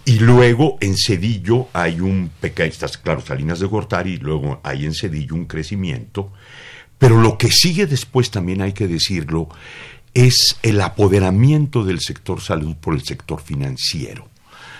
[0.05, 2.73] Y luego en Cedillo hay un pequeño,
[3.03, 6.31] claro, Salinas de Gortari, y luego hay en Cedillo un crecimiento
[7.01, 9.49] pero lo que sigue después también hay que decirlo,
[10.13, 14.29] es el apoderamiento del sector salud por el sector financiero.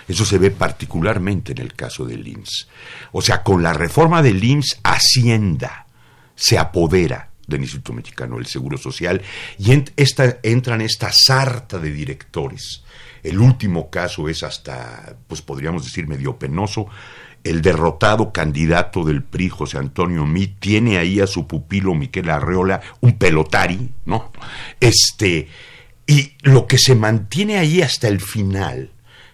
[0.07, 2.67] Eso se ve particularmente en el caso del IMSS.
[3.12, 5.88] O sea, con la reforma del IMSS, Hacienda
[6.36, 9.19] se apodera del Instituto Mexicano del Seguro Social
[9.57, 12.84] y en esta sarta de directores.
[13.23, 16.86] El último caso es hasta, pues podríamos decir, medio penoso.
[17.43, 22.82] El derrotado candidato del PRI, José Antonio Mí, tiene ahí a su pupilo Miquel Arreola,
[22.99, 24.32] un pelotari, ¿no?
[24.80, 25.47] Este,
[26.06, 28.91] y lo que se mantiene ahí hasta el final,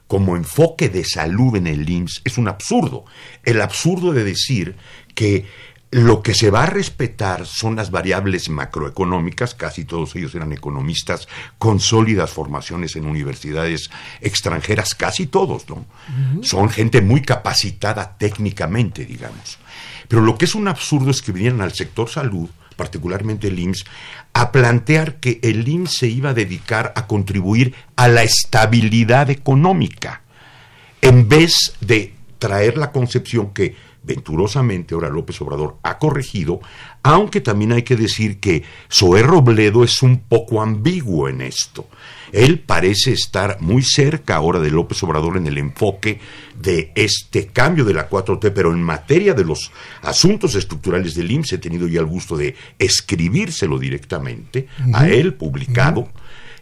[0.08, 3.06] como enfoque de salud en el IMSS, es un absurdo.
[3.43, 4.76] El absurdo de decir
[5.13, 5.46] que
[5.91, 11.30] lo que se va a respetar son las variables macroeconómicas, casi todos ellos eran economistas
[11.58, 15.86] con sólidas formaciones en universidades extranjeras, casi todos, ¿no?
[16.41, 19.60] Son gente muy capacitada técnicamente, digamos.
[20.10, 23.86] Pero lo que es un absurdo es que vinieran al sector salud, particularmente el IMSS,
[24.34, 30.21] a plantear que el IMSS se iba a dedicar a contribuir a la estabilidad económica,
[31.02, 33.76] en vez de traer la concepción que
[34.08, 36.60] venturosamente ahora López Obrador ha corregido,
[37.04, 41.88] aunque también hay que decir que Zoé Robledo es un poco ambiguo en esto.
[42.32, 46.20] Él parece estar muy cerca ahora de López Obrador en el enfoque
[46.60, 51.54] de este cambio de la 4T, pero en materia de los asuntos estructurales del IMSS
[51.54, 56.10] he tenido ya el gusto de escribírselo directamente a él, publicado.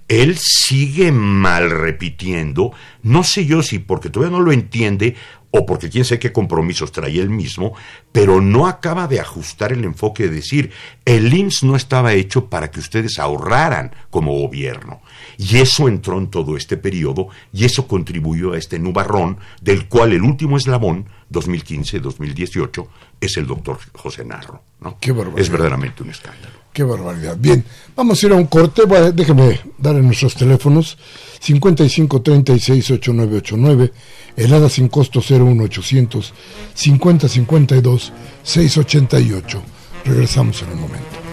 [0.08, 5.16] Él sigue mal repitiendo, no sé yo si porque todavía no lo entiende
[5.58, 7.74] o porque quién sabe qué compromisos traía él mismo,
[8.12, 10.72] pero no acaba de ajustar el enfoque de decir,
[11.06, 15.02] el IMSS no estaba hecho para que ustedes ahorraran como gobierno.
[15.38, 20.12] Y eso entró en todo este periodo y eso contribuyó a este nubarrón del cual
[20.12, 22.88] el último eslabón, 2015-2018,
[23.22, 24.62] es el doctor José Narro.
[24.82, 24.98] ¿no?
[25.00, 25.40] Qué barbaridad.
[25.40, 26.65] Es verdaderamente un escándalo.
[26.76, 27.38] Qué barbaridad.
[27.40, 27.64] Bien,
[27.96, 28.84] vamos a ir a un corte.
[28.84, 30.98] Bueno, déjeme dar en nuestros teléfonos
[31.40, 33.94] 55 36 8989,
[34.36, 36.34] helada sin costo 01800
[36.74, 39.62] 50 52 688.
[40.04, 41.25] Regresamos en un momento.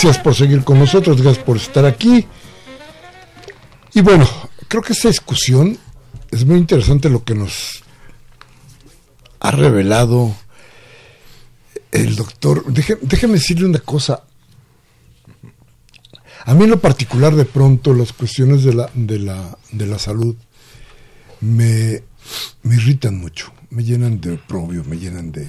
[0.00, 2.24] Gracias por seguir con nosotros, gracias por estar aquí.
[3.94, 4.28] Y bueno,
[4.68, 5.76] creo que esta discusión
[6.30, 7.82] es muy interesante lo que nos
[9.40, 10.36] ha revelado
[11.90, 12.64] el doctor.
[12.72, 14.22] déjeme decirle una cosa.
[16.44, 20.36] A mí lo particular, de pronto, las cuestiones de la, de la, de la salud
[21.40, 22.04] me,
[22.62, 25.48] irritan mucho, me llenan de oprobio, me llenan de,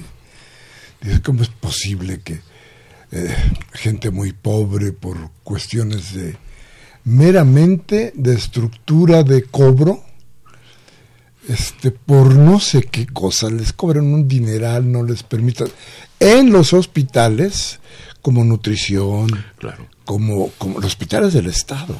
[1.02, 1.22] de...
[1.22, 2.49] ¿Cómo es posible que
[3.12, 3.34] eh,
[3.72, 6.36] gente muy pobre por cuestiones de
[7.04, 10.04] meramente de estructura de cobro,
[11.48, 15.68] este, por no sé qué cosa, les cobran un dineral, no les permitan.
[16.20, 17.80] En los hospitales,
[18.22, 19.88] como nutrición, Claro.
[20.04, 21.96] como, como los hospitales del Estado.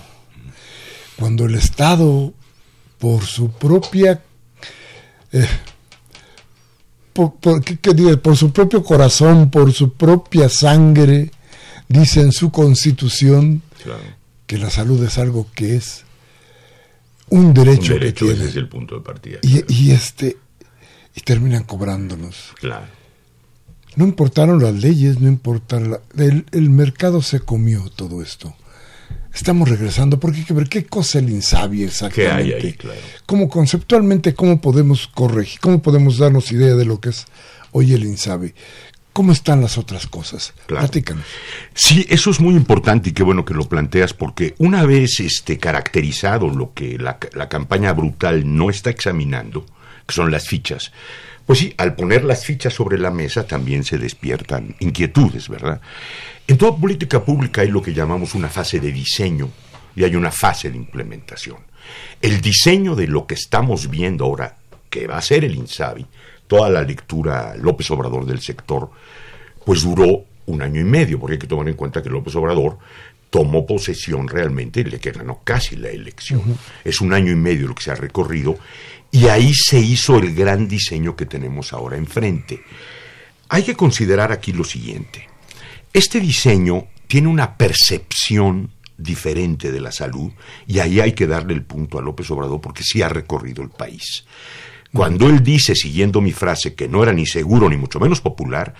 [1.18, 2.32] Cuando el Estado,
[2.98, 4.22] por su propia
[5.32, 5.46] eh,
[7.12, 7.76] por, por, ¿qué,
[8.16, 11.30] por su propio corazón, por su propia sangre,
[11.88, 14.02] dice en su constitución Claro.
[14.46, 16.04] que la salud es algo que es
[17.30, 18.50] un derecho, Un derecho que ese tiene.
[18.50, 19.38] es el punto de partida.
[19.42, 20.36] Y, y este
[21.14, 22.52] y terminan cobrándonos.
[22.60, 22.86] Claro.
[23.96, 28.54] No importaron las leyes, no importaron la- el, el mercado se comió todo esto.
[29.34, 32.44] Estamos regresando porque hay que ver qué cosa el insabio exactamente.
[32.44, 32.72] ¿Qué hay ahí?
[32.72, 33.00] Claro.
[33.26, 37.26] Cómo conceptualmente cómo podemos corregir, cómo podemos darnos idea de lo que es
[37.72, 38.52] hoy el insabi.
[39.12, 40.54] ¿Cómo están las otras cosas?
[40.66, 40.82] Claro.
[40.86, 41.24] Platícanos.
[41.74, 45.58] Sí, eso es muy importante y qué bueno que lo planteas porque una vez este,
[45.58, 49.66] caracterizado lo que la, la campaña brutal no está examinando,
[50.06, 50.92] que son las fichas,
[51.44, 55.80] Pues sí, al poner las fichas sobre la mesa también se despiertan inquietudes, ¿verdad?
[56.50, 59.48] En toda política pública hay lo que llamamos una fase de diseño
[59.94, 61.58] y hay una fase de implementación.
[62.20, 64.56] El diseño de lo que estamos viendo ahora,
[64.90, 66.04] que va a ser el INSABI,
[66.48, 68.90] toda la lectura López Obrador del sector,
[69.64, 72.78] pues duró un año y medio, porque hay que tomar en cuenta que López Obrador
[73.30, 76.58] tomó posesión realmente, le que ganó casi la elección.
[76.82, 78.58] Es un año y medio lo que se ha recorrido
[79.12, 82.60] y ahí se hizo el gran diseño que tenemos ahora enfrente.
[83.50, 85.29] Hay que considerar aquí lo siguiente.
[85.92, 90.30] Este diseño tiene una percepción diferente de la salud
[90.66, 93.70] y ahí hay que darle el punto a López Obrador porque sí ha recorrido el
[93.70, 94.24] país.
[94.92, 98.74] Cuando él dice, siguiendo mi frase, que no era ni seguro ni mucho menos popular,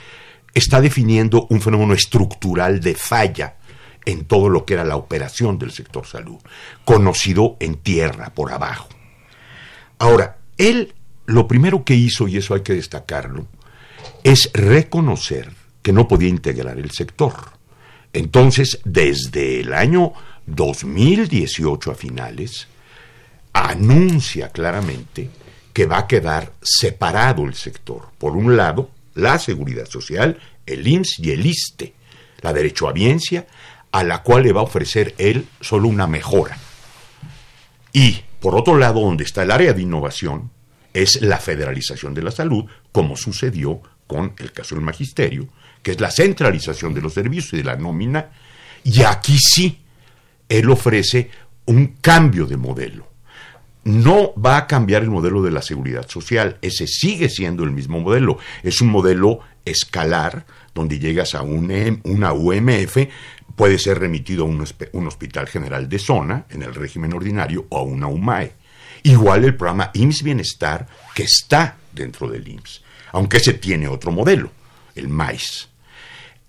[0.55, 3.57] está definiendo un fenómeno estructural de falla
[4.05, 6.39] en todo lo que era la operación del sector salud,
[6.85, 8.89] conocido en tierra, por abajo.
[9.99, 10.95] Ahora, él
[11.27, 13.47] lo primero que hizo, y eso hay que destacarlo,
[14.25, 17.35] es reconocer que no podía integrar el sector.
[18.13, 20.13] Entonces, desde el año
[20.47, 22.67] 2018 a finales,
[23.53, 25.31] anuncia claramente
[25.73, 28.09] que va a quedar separado el sector.
[28.19, 31.95] Por un lado, la seguridad social, el IMSS y el ISTE,
[32.41, 33.47] la derechohabiencia,
[33.93, 36.59] a la cual le va a ofrecer él solo una mejora.
[37.93, 40.51] Y, por otro lado, donde está el área de innovación,
[40.93, 45.49] es la federalización de la salud, como sucedió con el caso del magisterio,
[45.83, 48.31] que es la centralización de los servicios y de la nómina,
[48.85, 49.81] y aquí sí,
[50.49, 51.31] él ofrece
[51.67, 53.09] un cambio de modelo.
[53.85, 58.01] No va a cambiar el modelo de la seguridad social, ese sigue siendo el mismo
[58.01, 62.97] modelo, es un modelo escalar, donde llegas a un, una UMF,
[63.57, 67.79] puede ser remitido a un, un, hospital general de zona, en el régimen ordinario, o
[67.79, 68.53] a una UMAE.
[69.03, 74.51] Igual el programa IMSS Bienestar, que está dentro del IMSS, aunque ese tiene otro modelo,
[74.95, 75.70] el MAIS.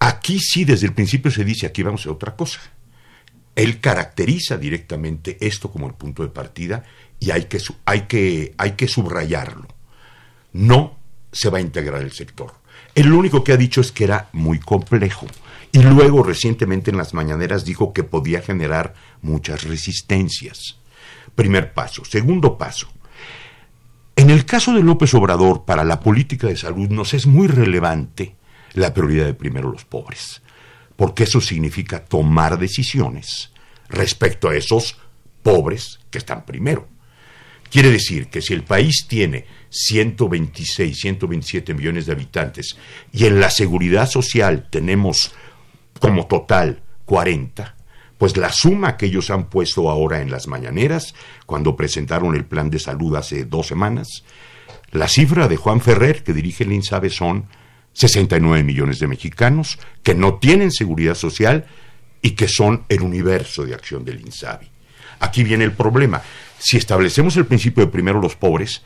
[0.04, 2.60] Aquí sí, desde el principio se dice, aquí vamos a otra cosa.
[3.56, 6.84] Él caracteriza directamente esto como el punto de partida
[7.20, 9.68] y hay que, hay que, hay que subrayarlo.
[10.54, 10.97] No
[11.32, 12.52] se va a integrar el sector.
[12.95, 15.28] El único que ha dicho es que era muy complejo.
[15.72, 20.80] Y luego recientemente en las mañaneras dijo que podía generar muchas resistencias.
[21.36, 22.04] Primer paso.
[22.06, 22.88] Segundo paso.
[24.16, 28.36] En el caso de López Obrador, para la política de salud nos es muy relevante
[28.74, 30.41] la prioridad de primero los pobres,
[30.95, 33.51] porque eso significa tomar decisiones
[33.89, 34.97] respecto a esos
[35.43, 36.88] pobres que están primero.
[37.69, 42.78] Quiere decir que si el país tiene 126, 127 millones de habitantes
[43.13, 45.34] y en la seguridad social tenemos
[45.99, 47.76] como total 40,
[48.17, 51.15] pues la suma que ellos han puesto ahora en las mañaneras,
[51.45, 54.26] cuando presentaron el plan de salud hace dos semanas,
[54.91, 57.47] la cifra de Juan Ferrer, que dirige el INSABE, son
[57.93, 61.65] 69 millones de mexicanos que no tienen seguridad social
[62.21, 64.69] y que son el universo de acción del INSABI.
[65.19, 66.21] Aquí viene el problema.
[66.57, 68.81] Si establecemos el principio de primero los pobres,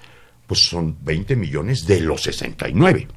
[0.47, 3.07] pues son 20 millones de los 69.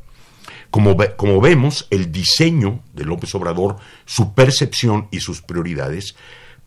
[0.70, 6.14] Como, como vemos, el diseño de López Obrador, su percepción y sus prioridades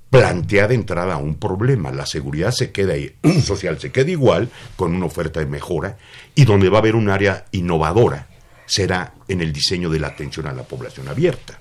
[0.09, 1.91] plantea de entrada un problema.
[1.91, 2.93] La seguridad se queda
[3.43, 5.97] social se queda igual, con una oferta de mejora,
[6.35, 8.30] y donde va a haber un área innovadora
[8.71, 11.59] será en el diseño de la atención a la población abierta.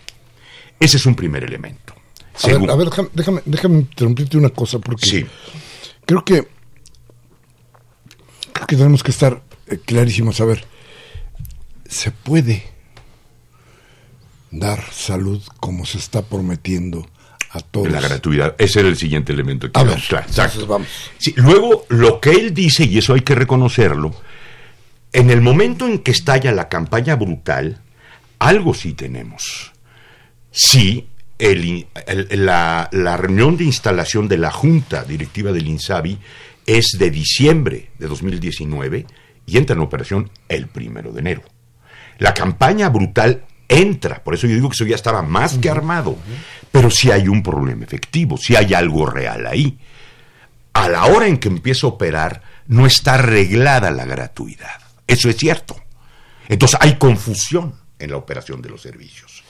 [0.78, 1.92] Ese es un primer elemento.
[2.40, 5.26] A ver, a ver, déjame, déjame, interrumpirte una cosa, porque sí.
[6.06, 6.46] creo que
[8.52, 10.40] creo que tenemos que estar eh, clarísimos.
[10.40, 10.64] A ver,
[11.88, 12.62] se puede
[14.52, 17.08] dar salud como se está prometiendo
[17.50, 17.90] a todos.
[17.90, 19.70] La gratuidad, ese era el siguiente elemento.
[19.70, 20.64] Que a ver, claro, exacto.
[20.64, 20.88] vamos.
[21.18, 24.14] Sí, luego, lo que él dice, y eso hay que reconocerlo,
[25.12, 27.80] en el momento en que estalla la campaña brutal,
[28.38, 29.72] algo sí tenemos.
[30.50, 31.08] Sí,
[31.38, 31.86] el,
[32.30, 36.18] la, la, reunión de instalación de la Junta Directiva del INSABI
[36.66, 39.06] es de diciembre de 2019
[39.46, 41.42] y entra en operación el primero de enero.
[42.18, 46.16] La campaña brutal entra, por eso yo digo que eso ya estaba más que armado,
[46.70, 49.78] pero si hay un problema efectivo, si hay algo real ahí.
[50.72, 54.89] A la hora en que empieza a operar, no está arreglada la gratuidad.
[55.10, 55.76] Eso es cierto.
[56.48, 59.42] Entonces hay confusión en la operación de los servicios.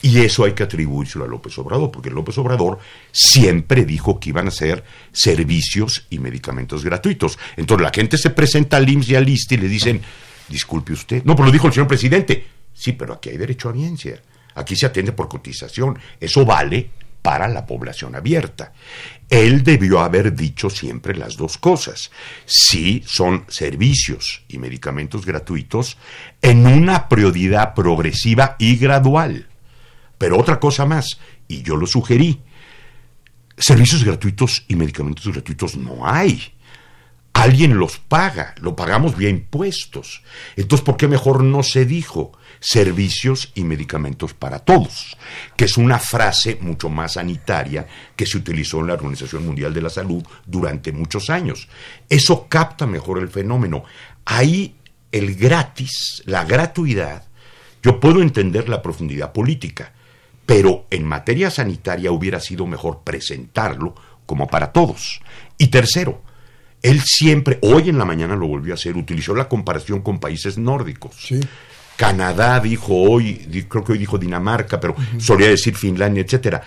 [0.00, 2.78] Y eso hay que atribuírselo a López Obrador, porque López Obrador
[3.10, 7.36] siempre dijo que iban a ser servicios y medicamentos gratuitos.
[7.56, 10.00] Entonces la gente se presenta al IMSS y al ISTE y le dicen,
[10.48, 11.24] disculpe usted.
[11.24, 12.46] No, pero lo dijo el señor presidente.
[12.72, 14.22] Sí, pero aquí hay derecho a audiencia.
[14.54, 15.98] Aquí se atiende por cotización.
[16.20, 16.90] Eso vale
[17.22, 18.72] para la población abierta.
[19.30, 22.10] Él debió haber dicho siempre las dos cosas.
[22.44, 25.96] Sí, son servicios y medicamentos gratuitos
[26.42, 29.48] en una prioridad progresiva y gradual.
[30.18, 31.18] Pero otra cosa más,
[31.48, 32.42] y yo lo sugerí,
[33.56, 36.52] servicios gratuitos y medicamentos gratuitos no hay.
[37.32, 40.22] Alguien los paga, lo pagamos vía impuestos.
[40.56, 42.32] Entonces, ¿por qué mejor no se dijo?
[42.62, 45.18] Servicios y medicamentos para todos,
[45.56, 49.82] que es una frase mucho más sanitaria que se utilizó en la Organización Mundial de
[49.82, 51.68] la Salud durante muchos años.
[52.08, 53.82] Eso capta mejor el fenómeno.
[54.24, 54.76] Ahí
[55.10, 57.24] el gratis, la gratuidad,
[57.82, 59.92] yo puedo entender la profundidad política,
[60.46, 65.20] pero en materia sanitaria hubiera sido mejor presentarlo como para todos.
[65.58, 66.22] Y tercero,
[66.80, 70.58] él siempre, hoy en la mañana lo volvió a hacer, utilizó la comparación con países
[70.58, 71.16] nórdicos.
[71.18, 71.40] Sí.
[71.96, 76.62] Canadá dijo hoy, creo que hoy dijo Dinamarca, pero solía decir Finlandia, etcétera.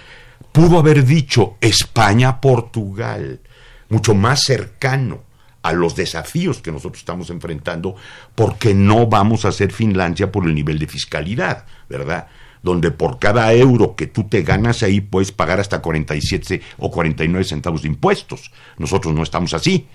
[0.51, 3.41] Pudo haber dicho España, Portugal,
[3.89, 5.23] mucho más cercano
[5.61, 7.95] a los desafíos que nosotros estamos enfrentando,
[8.35, 12.27] porque no vamos a ser Finlandia por el nivel de fiscalidad, ¿verdad?
[12.61, 17.43] Donde por cada euro que tú te ganas ahí puedes pagar hasta 47 o 49
[17.43, 18.51] centavos de impuestos.
[18.77, 19.87] Nosotros no estamos así.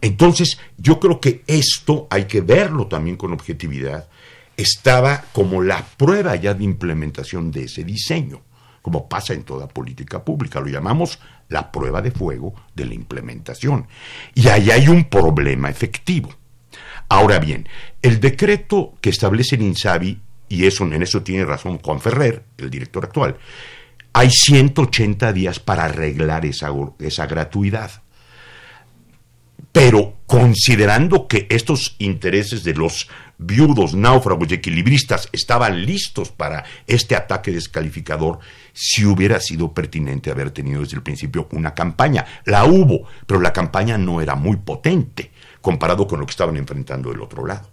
[0.00, 4.08] Entonces, yo creo que esto hay que verlo también con objetividad
[4.58, 8.42] estaba como la prueba ya de implementación de ese diseño,
[8.82, 10.60] como pasa en toda política pública.
[10.60, 13.86] Lo llamamos la prueba de fuego de la implementación.
[14.34, 16.34] Y ahí hay un problema efectivo.
[17.08, 17.68] Ahora bien,
[18.02, 20.18] el decreto que establece el
[20.50, 23.36] y eso, en eso tiene razón Juan Ferrer, el director actual,
[24.12, 28.02] hay 180 días para arreglar esa, esa gratuidad.
[29.70, 33.08] Pero considerando que estos intereses de los
[33.38, 38.38] viudos, náufragos y equilibristas estaban listos para este ataque descalificador,
[38.72, 42.24] si hubiera sido pertinente haber tenido desde el principio una campaña.
[42.44, 47.10] La hubo, pero la campaña no era muy potente comparado con lo que estaban enfrentando
[47.10, 47.68] del otro lado.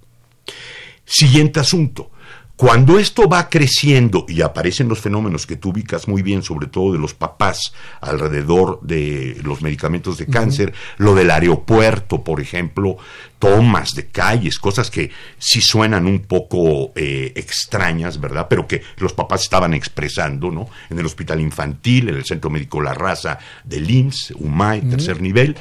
[1.06, 2.10] Siguiente asunto.
[2.56, 6.94] Cuando esto va creciendo y aparecen los fenómenos que tú ubicas muy bien, sobre todo
[6.94, 12.96] de los papás alrededor de los medicamentos de cáncer, lo del aeropuerto, por ejemplo,
[13.40, 18.48] tomas de calles, cosas que sí suenan un poco eh, extrañas, ¿verdad?
[18.50, 20.70] Pero que los papás estaban expresando, ¿no?
[20.90, 25.58] En el hospital infantil, en el centro médico La Raza de LIMS, UMAI, tercer nivel.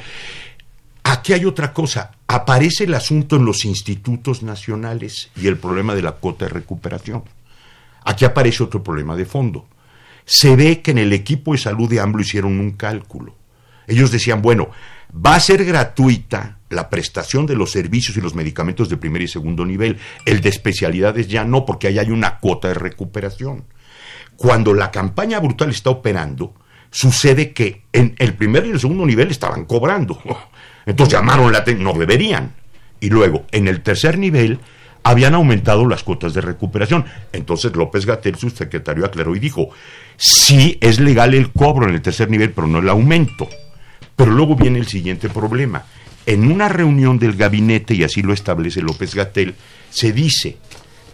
[1.07, 2.13] Aquí hay otra cosa.
[2.27, 7.23] Aparece el asunto en los institutos nacionales y el problema de la cuota de recuperación.
[8.03, 9.67] Aquí aparece otro problema de fondo.
[10.25, 13.35] Se ve que en el equipo de salud de AMLO hicieron un cálculo.
[13.85, 14.71] Ellos decían, bueno,
[15.15, 19.27] va a ser gratuita la prestación de los servicios y los medicamentos de primer y
[19.27, 19.99] segundo nivel.
[20.25, 23.65] El de especialidades ya no, porque ahí hay una cuota de recuperación.
[24.37, 26.55] Cuando la campaña brutal está operando,
[26.89, 30.19] sucede que en el primer y el segundo nivel estaban cobrando.
[30.85, 32.53] Entonces llamaron la atención, no deberían.
[32.99, 34.59] Y luego, en el tercer nivel,
[35.03, 37.05] habían aumentado las cuotas de recuperación.
[37.31, 39.69] Entonces López Gatel, su secretario, aclaró y dijo,
[40.17, 43.47] sí es legal el cobro en el tercer nivel, pero no el aumento.
[44.15, 45.85] Pero luego viene el siguiente problema.
[46.25, 49.53] En una reunión del gabinete, y así lo establece López Gatel,
[49.91, 50.57] se dice,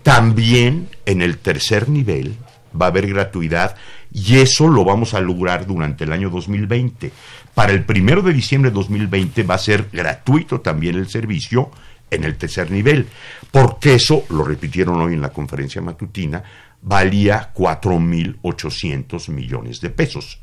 [0.03, 2.35] también en el tercer nivel
[2.79, 3.75] va a haber gratuidad
[4.13, 7.11] y eso lo vamos a lograr durante el año 2020.
[7.53, 11.71] Para el primero de diciembre de 2020 va a ser gratuito también el servicio
[12.09, 13.07] en el tercer nivel,
[13.51, 16.43] porque eso, lo repitieron hoy en la conferencia matutina,
[16.81, 20.39] valía 4.800 millones de pesos.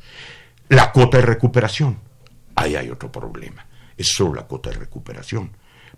[0.70, 1.98] La cuota de recuperación,
[2.54, 3.66] ahí hay otro problema,
[3.96, 5.50] es solo la cuota de recuperación,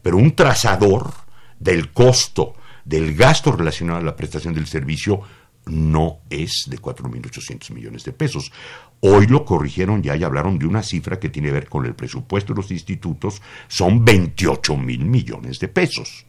[0.03, 1.13] pero un trazador
[1.59, 2.55] del costo,
[2.85, 5.23] del gasto relacionado a la prestación del servicio,
[5.67, 8.53] no es de 4.800 millones de pesos.
[9.01, 11.95] Hoy lo corrigieron ya y hablaron de una cifra que tiene que ver con el
[11.95, 16.27] presupuesto de los institutos, son 28 mil millones de pesos.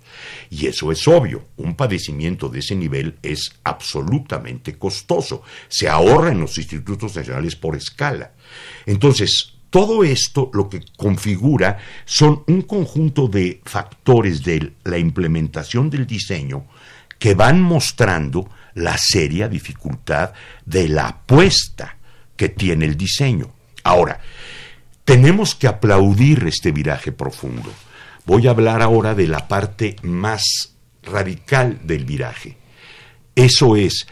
[0.50, 6.40] Y eso es obvio, un padecimiento de ese nivel es absolutamente costoso, se ahorra en
[6.40, 8.34] los institutos nacionales por escala.
[8.86, 16.06] Entonces, todo esto lo que configura son un conjunto de factores de la implementación del
[16.06, 16.66] diseño
[17.22, 20.34] que van mostrando la seria dificultad
[20.66, 21.98] de la apuesta
[22.36, 23.52] que tiene el diseño.
[23.84, 24.20] Ahora,
[25.06, 27.72] tenemos que aplaudir este viraje profundo.
[28.26, 32.58] Voy a hablar ahora de la parte más radical del viraje.
[33.36, 34.08] Eso es,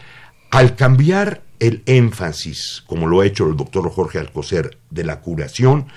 [0.52, 5.88] al cambiar el énfasis, como lo ha hecho el doctor Jorge Alcocer, de la curación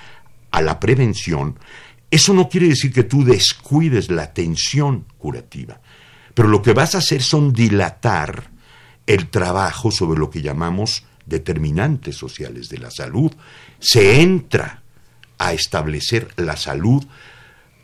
[0.49, 1.59] a la prevención,
[2.09, 5.79] eso no quiere decir que tú descuides la atención curativa,
[6.33, 8.51] pero lo que vas a hacer son dilatar
[9.05, 13.31] el trabajo sobre lo que llamamos determinantes sociales de la salud,
[13.79, 14.81] se entra
[15.37, 17.05] a establecer la salud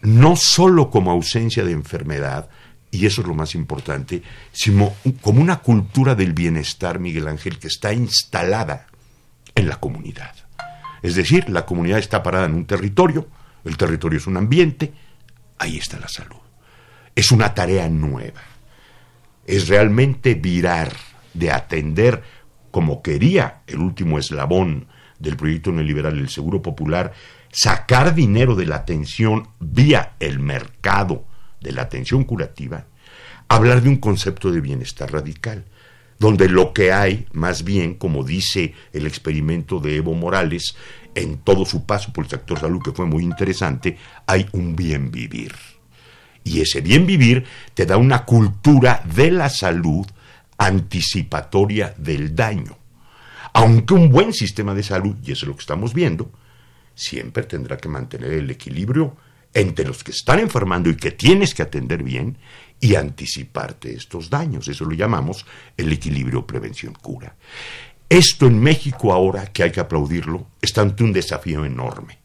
[0.01, 2.49] no sólo como ausencia de enfermedad,
[2.91, 7.67] y eso es lo más importante, sino como una cultura del bienestar, Miguel Ángel, que
[7.67, 8.87] está instalada
[9.55, 10.33] en la comunidad.
[11.01, 13.27] Es decir, la comunidad está parada en un territorio,
[13.65, 14.93] el territorio es un ambiente,
[15.59, 16.38] ahí está la salud.
[17.19, 18.39] Es una tarea nueva.
[19.45, 20.95] Es realmente virar
[21.33, 22.23] de atender
[22.71, 24.87] como quería el último eslabón
[25.19, 27.11] del proyecto neoliberal, el Seguro Popular,
[27.51, 31.25] sacar dinero de la atención vía el mercado
[31.59, 32.85] de la atención curativa,
[33.49, 35.65] hablar de un concepto de bienestar radical,
[36.19, 40.73] donde lo que hay, más bien, como dice el experimento de Evo Morales,
[41.15, 45.11] en todo su paso por el sector salud, que fue muy interesante, hay un bien
[45.11, 45.51] vivir.
[46.43, 50.05] Y ese bien vivir te da una cultura de la salud
[50.57, 52.77] anticipatoria del daño.
[53.53, 56.31] Aunque un buen sistema de salud, y eso es lo que estamos viendo,
[56.93, 59.15] siempre tendrá que mantener el equilibrio
[59.53, 62.37] entre los que están enfermando y que tienes que atender bien
[62.79, 64.67] y anticiparte estos daños.
[64.67, 67.35] Eso lo llamamos el equilibrio prevención-cura.
[68.07, 72.19] Esto en México ahora, que hay que aplaudirlo, está ante un desafío enorme.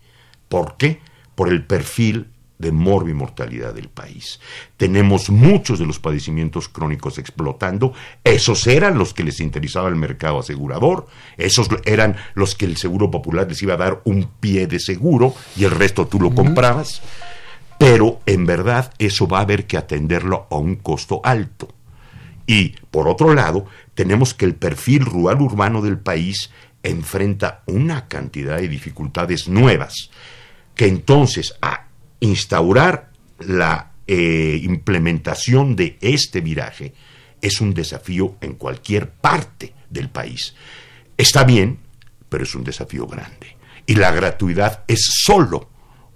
[0.48, 1.00] ¿Por qué?
[1.34, 2.28] Por el perfil
[2.72, 4.40] de mortalidad del país.
[4.76, 7.92] Tenemos muchos de los padecimientos crónicos explotando,
[8.22, 11.06] esos eran los que les interesaba el mercado asegurador,
[11.36, 15.34] esos eran los que el Seguro Popular les iba a dar un pie de seguro
[15.56, 17.02] y el resto tú lo comprabas,
[17.78, 21.68] pero en verdad eso va a haber que atenderlo a un costo alto.
[22.46, 26.50] Y por otro lado, tenemos que el perfil rural urbano del país
[26.82, 30.10] enfrenta una cantidad de dificultades nuevas,
[30.74, 31.86] que entonces a
[32.24, 36.94] instaurar la eh, implementación de este viraje
[37.40, 40.54] es un desafío en cualquier parte del país.
[41.16, 41.78] Está bien,
[42.28, 43.56] pero es un desafío grande.
[43.86, 45.68] Y la gratuidad es solo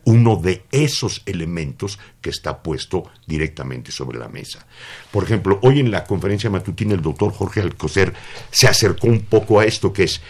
[0.05, 4.67] uno de esos elementos que está puesto directamente sobre la mesa.
[5.11, 8.15] Por ejemplo, hoy en la conferencia matutina el doctor Jorge Alcocer
[8.51, 10.23] se acercó un poco a esto que es,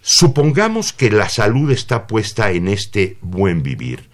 [0.00, 4.07] supongamos que la salud está puesta en este buen vivir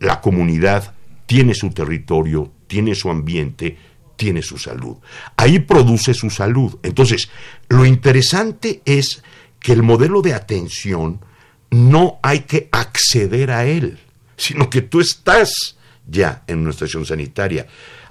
[0.00, 0.94] la comunidad
[1.26, 3.76] tiene su territorio, tiene su ambiente,
[4.16, 4.96] tiene su salud.
[5.36, 6.78] Ahí produce su salud.
[6.82, 7.28] Entonces,
[7.68, 9.22] lo interesante es
[9.60, 11.20] que el modelo de atención
[11.70, 13.98] no hay que acceder a él,
[14.36, 15.76] sino que tú estás
[16.06, 17.66] ya en una estación sanitaria.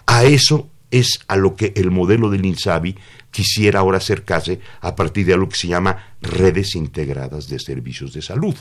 [0.06, 2.96] A eso es a lo que el modelo del INSABI
[3.32, 8.22] quisiera ahora acercarse a partir de lo que se llama redes integradas de servicios de
[8.22, 8.56] salud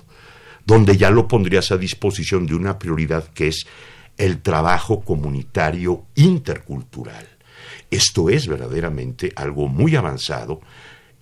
[0.66, 3.66] donde ya lo pondrías a disposición de una prioridad que es
[4.18, 7.26] el trabajo comunitario intercultural.
[7.90, 10.60] Esto es verdaderamente algo muy avanzado.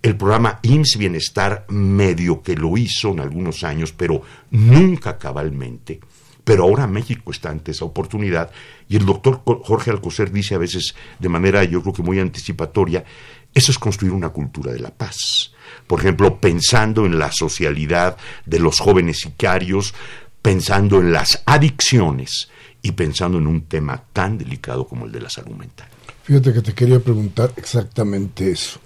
[0.02, 6.00] El programa IMSS Bienestar medio que lo hizo en algunos años, pero nunca cabalmente.
[6.42, 8.50] Pero ahora México está ante esa oportunidad
[8.88, 13.04] y el doctor Jorge Alcocer dice a veces de manera yo creo que muy anticipatoria,
[13.52, 15.53] eso es construir una cultura de la paz
[15.86, 18.16] por ejemplo, pensando en la socialidad
[18.46, 19.94] de los jóvenes sicarios,
[20.40, 22.48] pensando en las adicciones
[22.82, 25.88] y pensando en un tema tan delicado como el de la salud mental.
[26.22, 28.80] Fíjate que te quería preguntar exactamente eso.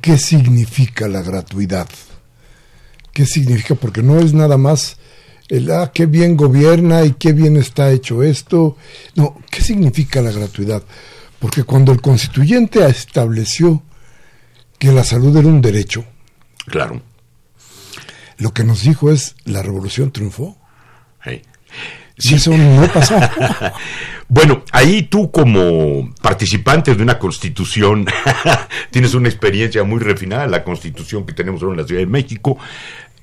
[0.00, 1.88] ¿Qué significa la gratuidad?
[3.12, 3.74] ¿Qué significa?
[3.74, 4.98] Porque no es nada más
[5.48, 8.76] el, ah, qué bien gobierna y qué bien está hecho esto.
[9.14, 10.82] No, ¿qué significa la gratuidad?
[11.38, 13.82] Porque cuando el constituyente estableció
[14.78, 16.04] que la salud era un derecho.
[16.66, 17.00] Claro.
[18.38, 20.56] Lo que nos dijo es, la revolución triunfó.
[22.18, 22.34] Sí.
[22.34, 23.18] eso no pasó.
[24.28, 28.06] bueno, ahí tú como participante de una constitución
[28.90, 32.58] tienes una experiencia muy refinada, la constitución que tenemos ahora en la Ciudad de México,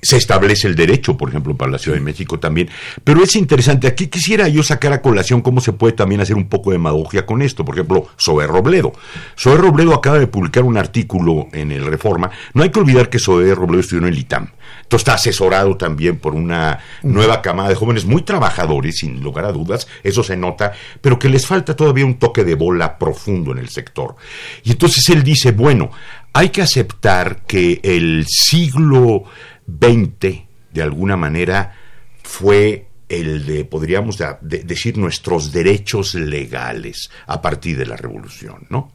[0.04, 2.68] se establece el derecho, por ejemplo, para la Ciudad de México también.
[3.02, 6.48] Pero es interesante, aquí quisiera yo sacar a colación cómo se puede también hacer un
[6.48, 7.64] poco de demagogia con esto.
[7.64, 8.92] Por ejemplo, Zoé Robledo.
[9.38, 12.30] Zoé Robledo acaba de publicar un artículo en el Reforma.
[12.52, 14.48] No hay que olvidar que Zoé Robledo estudió en el ITAM.
[14.82, 19.52] Entonces está asesorado también por una nueva camada de jóvenes muy trabajadores, sin lugar a
[19.52, 23.58] dudas, eso se nota, pero que les falta todavía un toque de bola profundo en
[23.58, 24.16] el sector.
[24.62, 25.90] Y entonces él dice, bueno,
[26.32, 29.24] hay que aceptar que el siglo
[29.66, 31.74] 20, de alguna manera,
[32.22, 38.92] fue el de, podríamos decir, nuestros derechos legales a partir de la revolución, ¿no?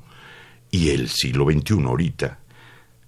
[0.71, 2.39] Y el siglo XXI ahorita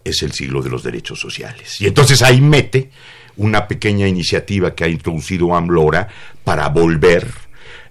[0.03, 1.79] es el siglo de los derechos sociales.
[1.81, 2.91] Y entonces ahí mete
[3.37, 6.07] una pequeña iniciativa que ha introducido AMLORA
[6.43, 7.27] para volver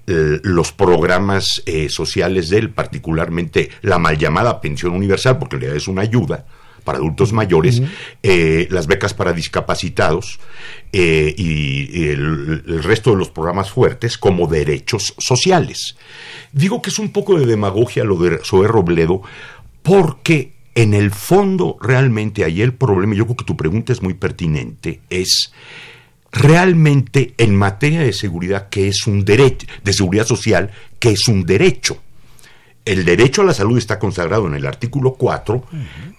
[0.07, 5.61] eh, los programas eh, sociales de él, particularmente la mal llamada pensión universal, porque en
[5.63, 6.47] realidad es una ayuda,
[6.81, 7.83] para adultos mayores,
[8.23, 10.41] eh, las becas para discapacitados
[10.93, 15.97] eh, y, el, resto de los programas fuertes como derechos sociales.
[16.53, 19.23] Digo que es un poco de demagogia lo de Zoé Robledo
[19.83, 24.15] porque en el fondo realmente ahí el problema, yo creo que tu pregunta es muy
[24.15, 25.53] pertinente, es
[26.33, 31.45] realmente en materia de seguridad que es un derecho, de seguridad social que es un
[31.45, 31.99] derecho.
[32.85, 35.65] El derecho a la salud está consagrado en el artículo 4,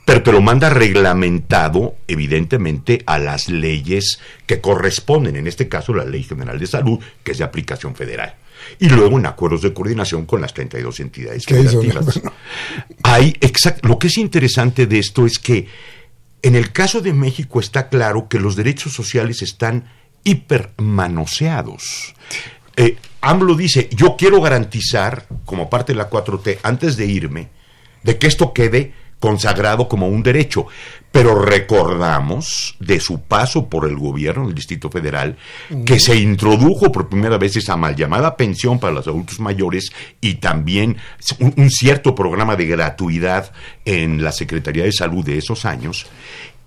[0.05, 6.05] pero te lo manda reglamentado, evidentemente, a las leyes que corresponden, en este caso la
[6.05, 8.35] Ley General de Salud, que es de aplicación federal.
[8.79, 12.21] Y luego en acuerdos de coordinación con las 32 entidades federativas.
[13.03, 13.35] Hay
[13.81, 15.67] lo que es interesante de esto es que
[16.43, 19.85] en el caso de México está claro que los derechos sociales están
[20.23, 22.13] hipermanoseados.
[22.75, 27.49] Eh, AMLO dice, yo quiero garantizar, como parte de la 4T, antes de irme,
[28.03, 30.65] de que esto quede consagrado como un derecho.
[31.11, 35.37] Pero recordamos de su paso por el gobierno del Distrito Federal
[35.85, 40.35] que se introdujo por primera vez esa mal llamada pensión para los adultos mayores y
[40.35, 40.97] también
[41.39, 43.51] un, un cierto programa de gratuidad
[43.85, 46.07] en la Secretaría de Salud de esos años.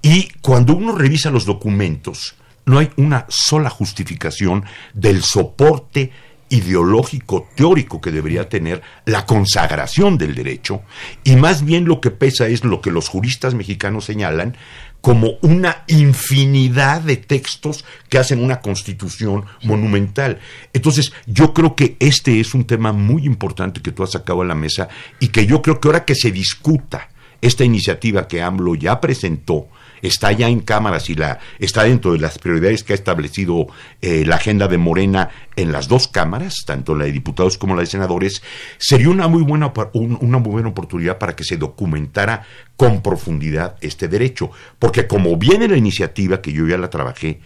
[0.00, 2.36] Y cuando uno revisa los documentos,
[2.66, 6.10] no hay una sola justificación del soporte
[6.50, 10.82] ideológico teórico que debería tener la consagración del derecho
[11.24, 14.56] y más bien lo que pesa es lo que los juristas mexicanos señalan
[15.00, 20.38] como una infinidad de textos que hacen una constitución monumental.
[20.72, 24.46] Entonces, yo creo que este es un tema muy importante que tú has sacado a
[24.46, 24.88] la mesa
[25.20, 27.10] y que yo creo que ahora que se discuta
[27.42, 29.68] esta iniciativa que AMLO ya presentó,
[30.04, 33.66] está ya en cámaras y la, está dentro de las prioridades que ha establecido
[34.02, 37.80] eh, la agenda de Morena en las dos cámaras, tanto la de diputados como la
[37.80, 38.42] de senadores,
[38.78, 42.44] sería una muy buena, una muy buena oportunidad para que se documentara
[42.76, 44.50] con profundidad este derecho.
[44.78, 47.40] Porque como viene la iniciativa, que yo ya la trabajé,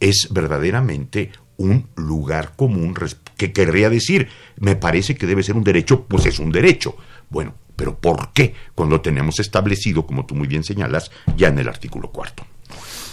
[0.00, 2.96] es verdaderamente un lugar común
[3.36, 6.96] que querría decir, me parece que debe ser un derecho, pues es un derecho.
[7.28, 8.52] Bueno, pero ¿por qué?
[8.74, 12.44] Cuando tenemos establecido, como tú muy bien señalas, ya en el artículo cuarto.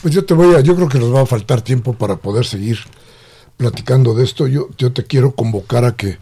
[0.01, 2.45] Pues yo te voy a, yo creo que nos va a faltar tiempo para poder
[2.45, 2.77] seguir
[3.55, 4.45] platicando de esto.
[4.45, 6.17] Yo, yo te quiero convocar a que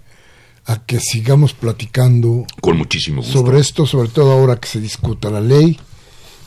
[0.68, 5.32] a que sigamos platicando con muchísimo gusto sobre esto, sobre todo ahora que se discuta
[5.32, 5.80] la ley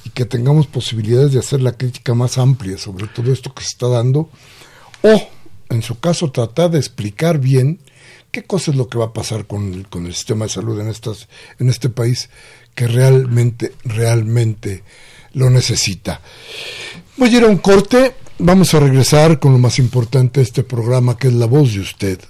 [0.05, 3.71] y que tengamos posibilidades de hacer la crítica más amplia sobre todo esto que se
[3.71, 4.29] está dando
[5.03, 5.29] o
[5.71, 7.81] en su caso tratar de explicar bien
[8.39, 10.81] qué cosa es lo que va a pasar con el, con el sistema de salud
[10.81, 11.27] en, estas,
[11.59, 12.31] en este país
[12.73, 14.85] que realmente, realmente
[15.33, 16.21] lo necesita.
[17.17, 20.63] Voy a ir a un corte, vamos a regresar con lo más importante de este
[20.63, 22.21] programa, que es la voz de usted.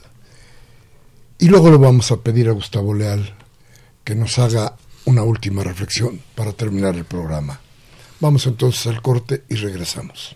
[1.38, 3.34] Y luego le vamos a pedir a Gustavo Leal
[4.02, 7.60] que nos haga una última reflexión para terminar el programa.
[8.20, 10.34] Vamos entonces al corte y regresamos.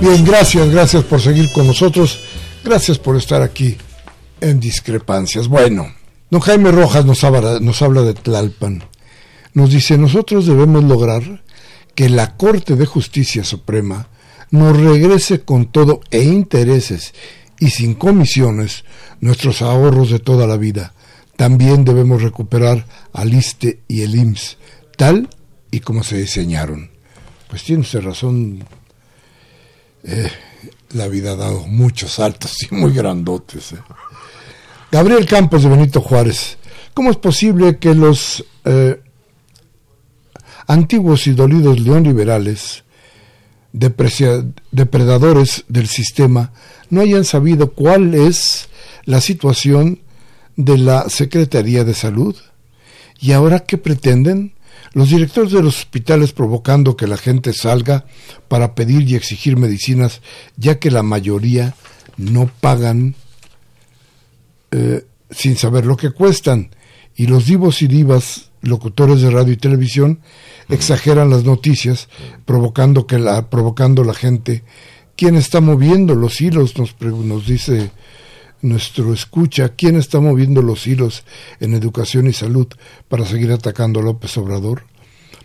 [0.00, 2.20] Bien, gracias, gracias por seguir con nosotros.
[2.62, 3.76] Gracias por estar aquí
[4.40, 5.48] en Discrepancias.
[5.48, 5.94] Bueno,
[6.30, 8.84] don Jaime Rojas nos habla, nos habla de Tlalpan.
[9.54, 11.42] Nos dice, nosotros debemos lograr
[11.94, 14.08] que la Corte de Justicia Suprema
[14.50, 17.14] nos regrese con todo e intereses
[17.58, 18.84] y sin comisiones
[19.20, 20.92] nuestros ahorros de toda la vida.
[21.36, 24.58] También debemos recuperar al ISTE y el IMSS,
[24.96, 25.28] tal
[25.70, 26.90] y como se diseñaron.
[27.48, 28.64] Pues tiene usted razón,
[30.06, 30.30] eh,
[30.92, 33.72] la vida ha dado muchos saltos y muy grandotes.
[33.72, 33.78] Eh.
[34.92, 36.58] Gabriel Campos de Benito Juárez,
[36.94, 39.00] ¿cómo es posible que los eh,
[40.68, 42.84] antiguos y dolidos león-liberales,
[43.72, 46.52] depredadores del sistema,
[46.88, 48.68] no hayan sabido cuál es
[49.04, 50.00] la situación
[50.54, 52.36] de la Secretaría de Salud?
[53.18, 54.55] ¿Y ahora qué pretenden?
[54.92, 58.06] Los directores de los hospitales provocando que la gente salga
[58.48, 60.20] para pedir y exigir medicinas,
[60.56, 61.74] ya que la mayoría
[62.16, 63.14] no pagan
[64.70, 66.70] eh, sin saber lo que cuestan.
[67.14, 70.20] Y los divos y divas, locutores de radio y televisión,
[70.68, 72.08] exageran las noticias,
[72.44, 74.64] provocando que la, provocando la gente.
[75.16, 76.76] ¿Quién está moviendo los hilos?
[76.76, 77.90] Nos, nos dice
[78.68, 81.24] nuestro escucha, ¿quién está moviendo los hilos
[81.60, 82.66] en educación y salud
[83.08, 84.84] para seguir atacando a López Obrador?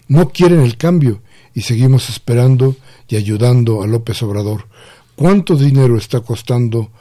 [0.08, 1.22] No quieren el cambio
[1.54, 2.76] y seguimos esperando
[3.08, 4.68] y ayudando a López Obrador.
[5.16, 6.92] ¿Cuánto dinero está costando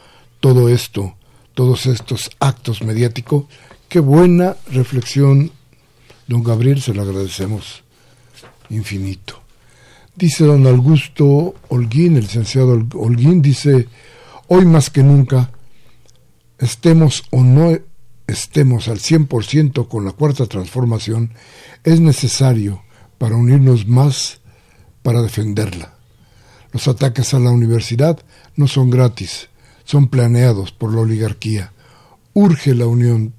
[0.41, 1.15] todo esto,
[1.55, 3.45] todos estos actos mediáticos?
[3.89, 5.51] Qué buena reflexión,
[6.27, 7.83] don Gabriel, se lo agradecemos
[8.71, 9.41] infinito.
[10.15, 13.89] Dice don Augusto Holguín, el licenciado Holguín, dice,
[14.49, 15.51] hoy más que nunca,
[16.61, 17.77] estemos o no
[18.27, 21.33] estemos al 100% con la cuarta transformación,
[21.83, 22.83] es necesario
[23.19, 24.41] para unirnos más
[25.03, 25.95] para defenderla.
[26.73, 28.21] Los ataques a la universidad
[28.55, 29.49] no son gratis,
[29.85, 31.73] son planeados por la oligarquía.
[32.33, 33.33] Urge la unión.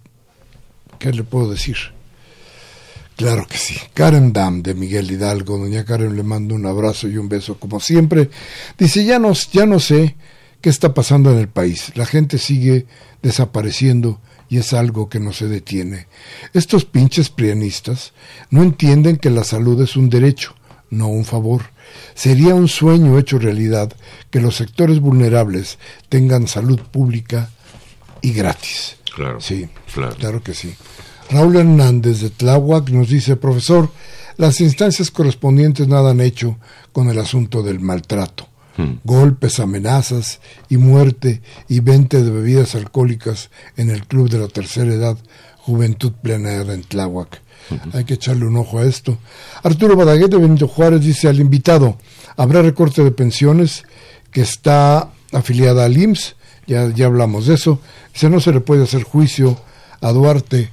[0.99, 1.77] ¿Qué le puedo decir?
[3.15, 3.75] Claro que sí.
[3.93, 5.57] Karen Dam de Miguel Hidalgo.
[5.57, 8.29] Doña Karen le mando un abrazo y un beso como siempre.
[8.77, 10.15] Dice, ya no, ya no sé
[10.61, 11.91] qué está pasando en el país.
[11.95, 12.85] La gente sigue
[13.21, 16.07] desapareciendo y es algo que no se detiene.
[16.53, 18.13] Estos pinches prianistas
[18.49, 20.55] no entienden que la salud es un derecho,
[20.89, 21.71] no un favor.
[22.15, 23.93] Sería un sueño hecho realidad
[24.29, 27.49] que los sectores vulnerables tengan salud pública
[28.21, 28.97] y gratis.
[29.15, 29.41] Claro.
[29.41, 30.75] Sí, claro, claro que sí.
[31.29, 33.89] Raúl Hernández de Tláhuac nos dice, profesor,
[34.35, 36.57] las instancias correspondientes nada han hecho
[36.91, 38.50] con el asunto del maltrato.
[38.77, 38.99] Hmm.
[39.03, 44.93] Golpes, amenazas y muerte y venta de bebidas alcohólicas en el club de la tercera
[44.93, 45.17] edad,
[45.57, 47.41] Juventud Planeada en Tláhuac.
[47.69, 47.95] Hmm.
[47.95, 49.17] Hay que echarle un ojo a esto.
[49.63, 51.97] Arturo Badaguer de Benito Juárez dice al invitado,
[52.37, 53.83] ¿habrá recorte de pensiones
[54.31, 56.35] que está afiliada al IMSS?
[56.67, 57.79] Ya, ya hablamos de eso.
[58.13, 59.59] Dice, no se le puede hacer juicio
[59.99, 60.69] a Duarte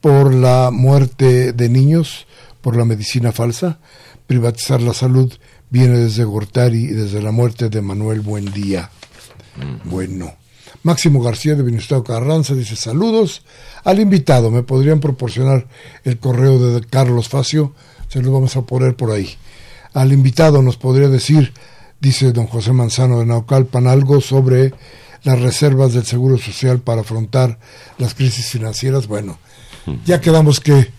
[0.00, 2.26] por la muerte de niños,
[2.60, 3.78] por la medicina falsa,
[4.26, 5.32] privatizar la salud
[5.70, 8.90] viene desde Gortari y desde la muerte de Manuel Buendía.
[9.84, 10.32] Bueno.
[10.82, 13.42] Máximo García de Bienestar Carranza dice saludos
[13.84, 14.50] al invitado.
[14.50, 15.66] ¿Me podrían proporcionar
[16.04, 17.74] el correo de Carlos Facio?
[18.08, 19.36] Se lo vamos a poner por ahí.
[19.92, 21.52] Al invitado nos podría decir,
[22.00, 24.72] dice don José Manzano de Naucalpan, algo sobre
[25.24, 27.58] las reservas del Seguro Social para afrontar
[27.98, 29.08] las crisis financieras.
[29.08, 29.38] Bueno,
[30.04, 30.92] ya quedamos que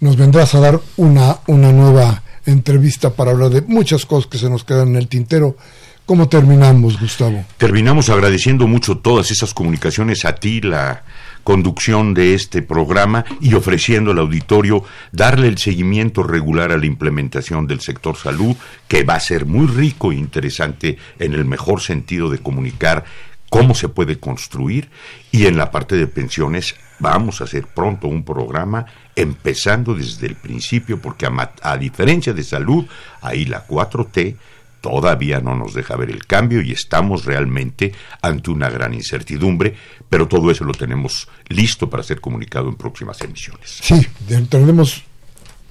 [0.00, 4.50] nos vendrás a dar una, una nueva entrevista para hablar de muchas cosas que se
[4.50, 5.56] nos quedan en el tintero.
[6.04, 7.44] ¿Cómo terminamos, Gustavo?
[7.58, 11.04] Terminamos agradeciendo mucho todas esas comunicaciones a ti, la
[11.44, 17.66] conducción de este programa y ofreciendo al auditorio darle el seguimiento regular a la implementación
[17.66, 18.56] del sector salud,
[18.88, 23.04] que va a ser muy rico e interesante en el mejor sentido de comunicar
[23.48, 24.88] cómo se puede construir
[25.30, 30.36] y en la parte de pensiones vamos a hacer pronto un programa empezando desde el
[30.36, 32.86] principio porque a, diferencia de salud,
[33.20, 34.36] ahí la 4T
[34.80, 37.92] todavía no nos deja ver el cambio y estamos realmente
[38.22, 39.74] ante una gran incertidumbre,
[40.08, 43.78] pero todo eso lo tenemos listo para ser comunicado en próximas emisiones.
[43.82, 44.06] Sí,
[44.48, 45.04] tendremos,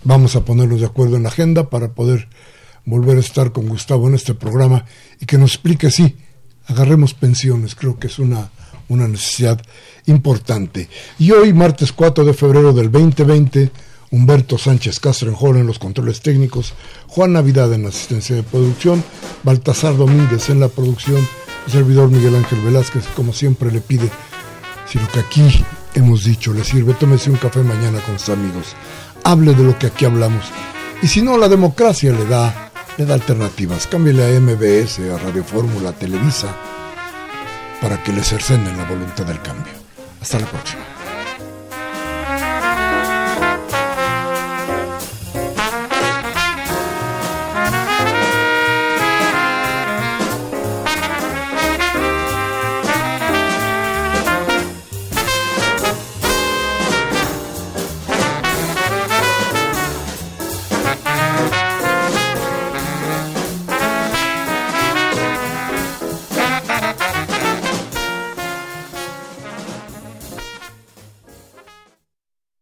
[0.03, 2.27] vamos a ponernos de acuerdo en la agenda para poder
[2.85, 4.85] volver a estar con Gustavo en este programa
[5.19, 6.17] y que nos explique, sí,
[6.67, 8.49] agarremos pensiones, creo que es una,
[8.91, 9.59] una necesidad
[10.05, 10.89] importante.
[11.17, 13.71] Y hoy, martes 4 de febrero del 2020,
[14.11, 16.73] Humberto Sánchez Castro en los controles técnicos,
[17.07, 19.03] Juan Navidad en la asistencia de producción,
[19.43, 21.25] Baltasar Domínguez en la producción,
[21.65, 24.09] el servidor Miguel Ángel Velázquez, como siempre le pide,
[24.85, 25.63] si lo que aquí
[25.95, 28.75] hemos dicho le sirve, tómese un café mañana con sus amigos,
[29.23, 30.45] hable de lo que aquí hablamos.
[31.01, 33.87] Y si no, la democracia le da le da alternativas.
[33.87, 36.55] Cámbiale a MBS, a Radio Fórmula, a Televisa,
[37.81, 39.73] para que le cercenen la voluntad del cambio.
[40.21, 40.90] Hasta la próxima.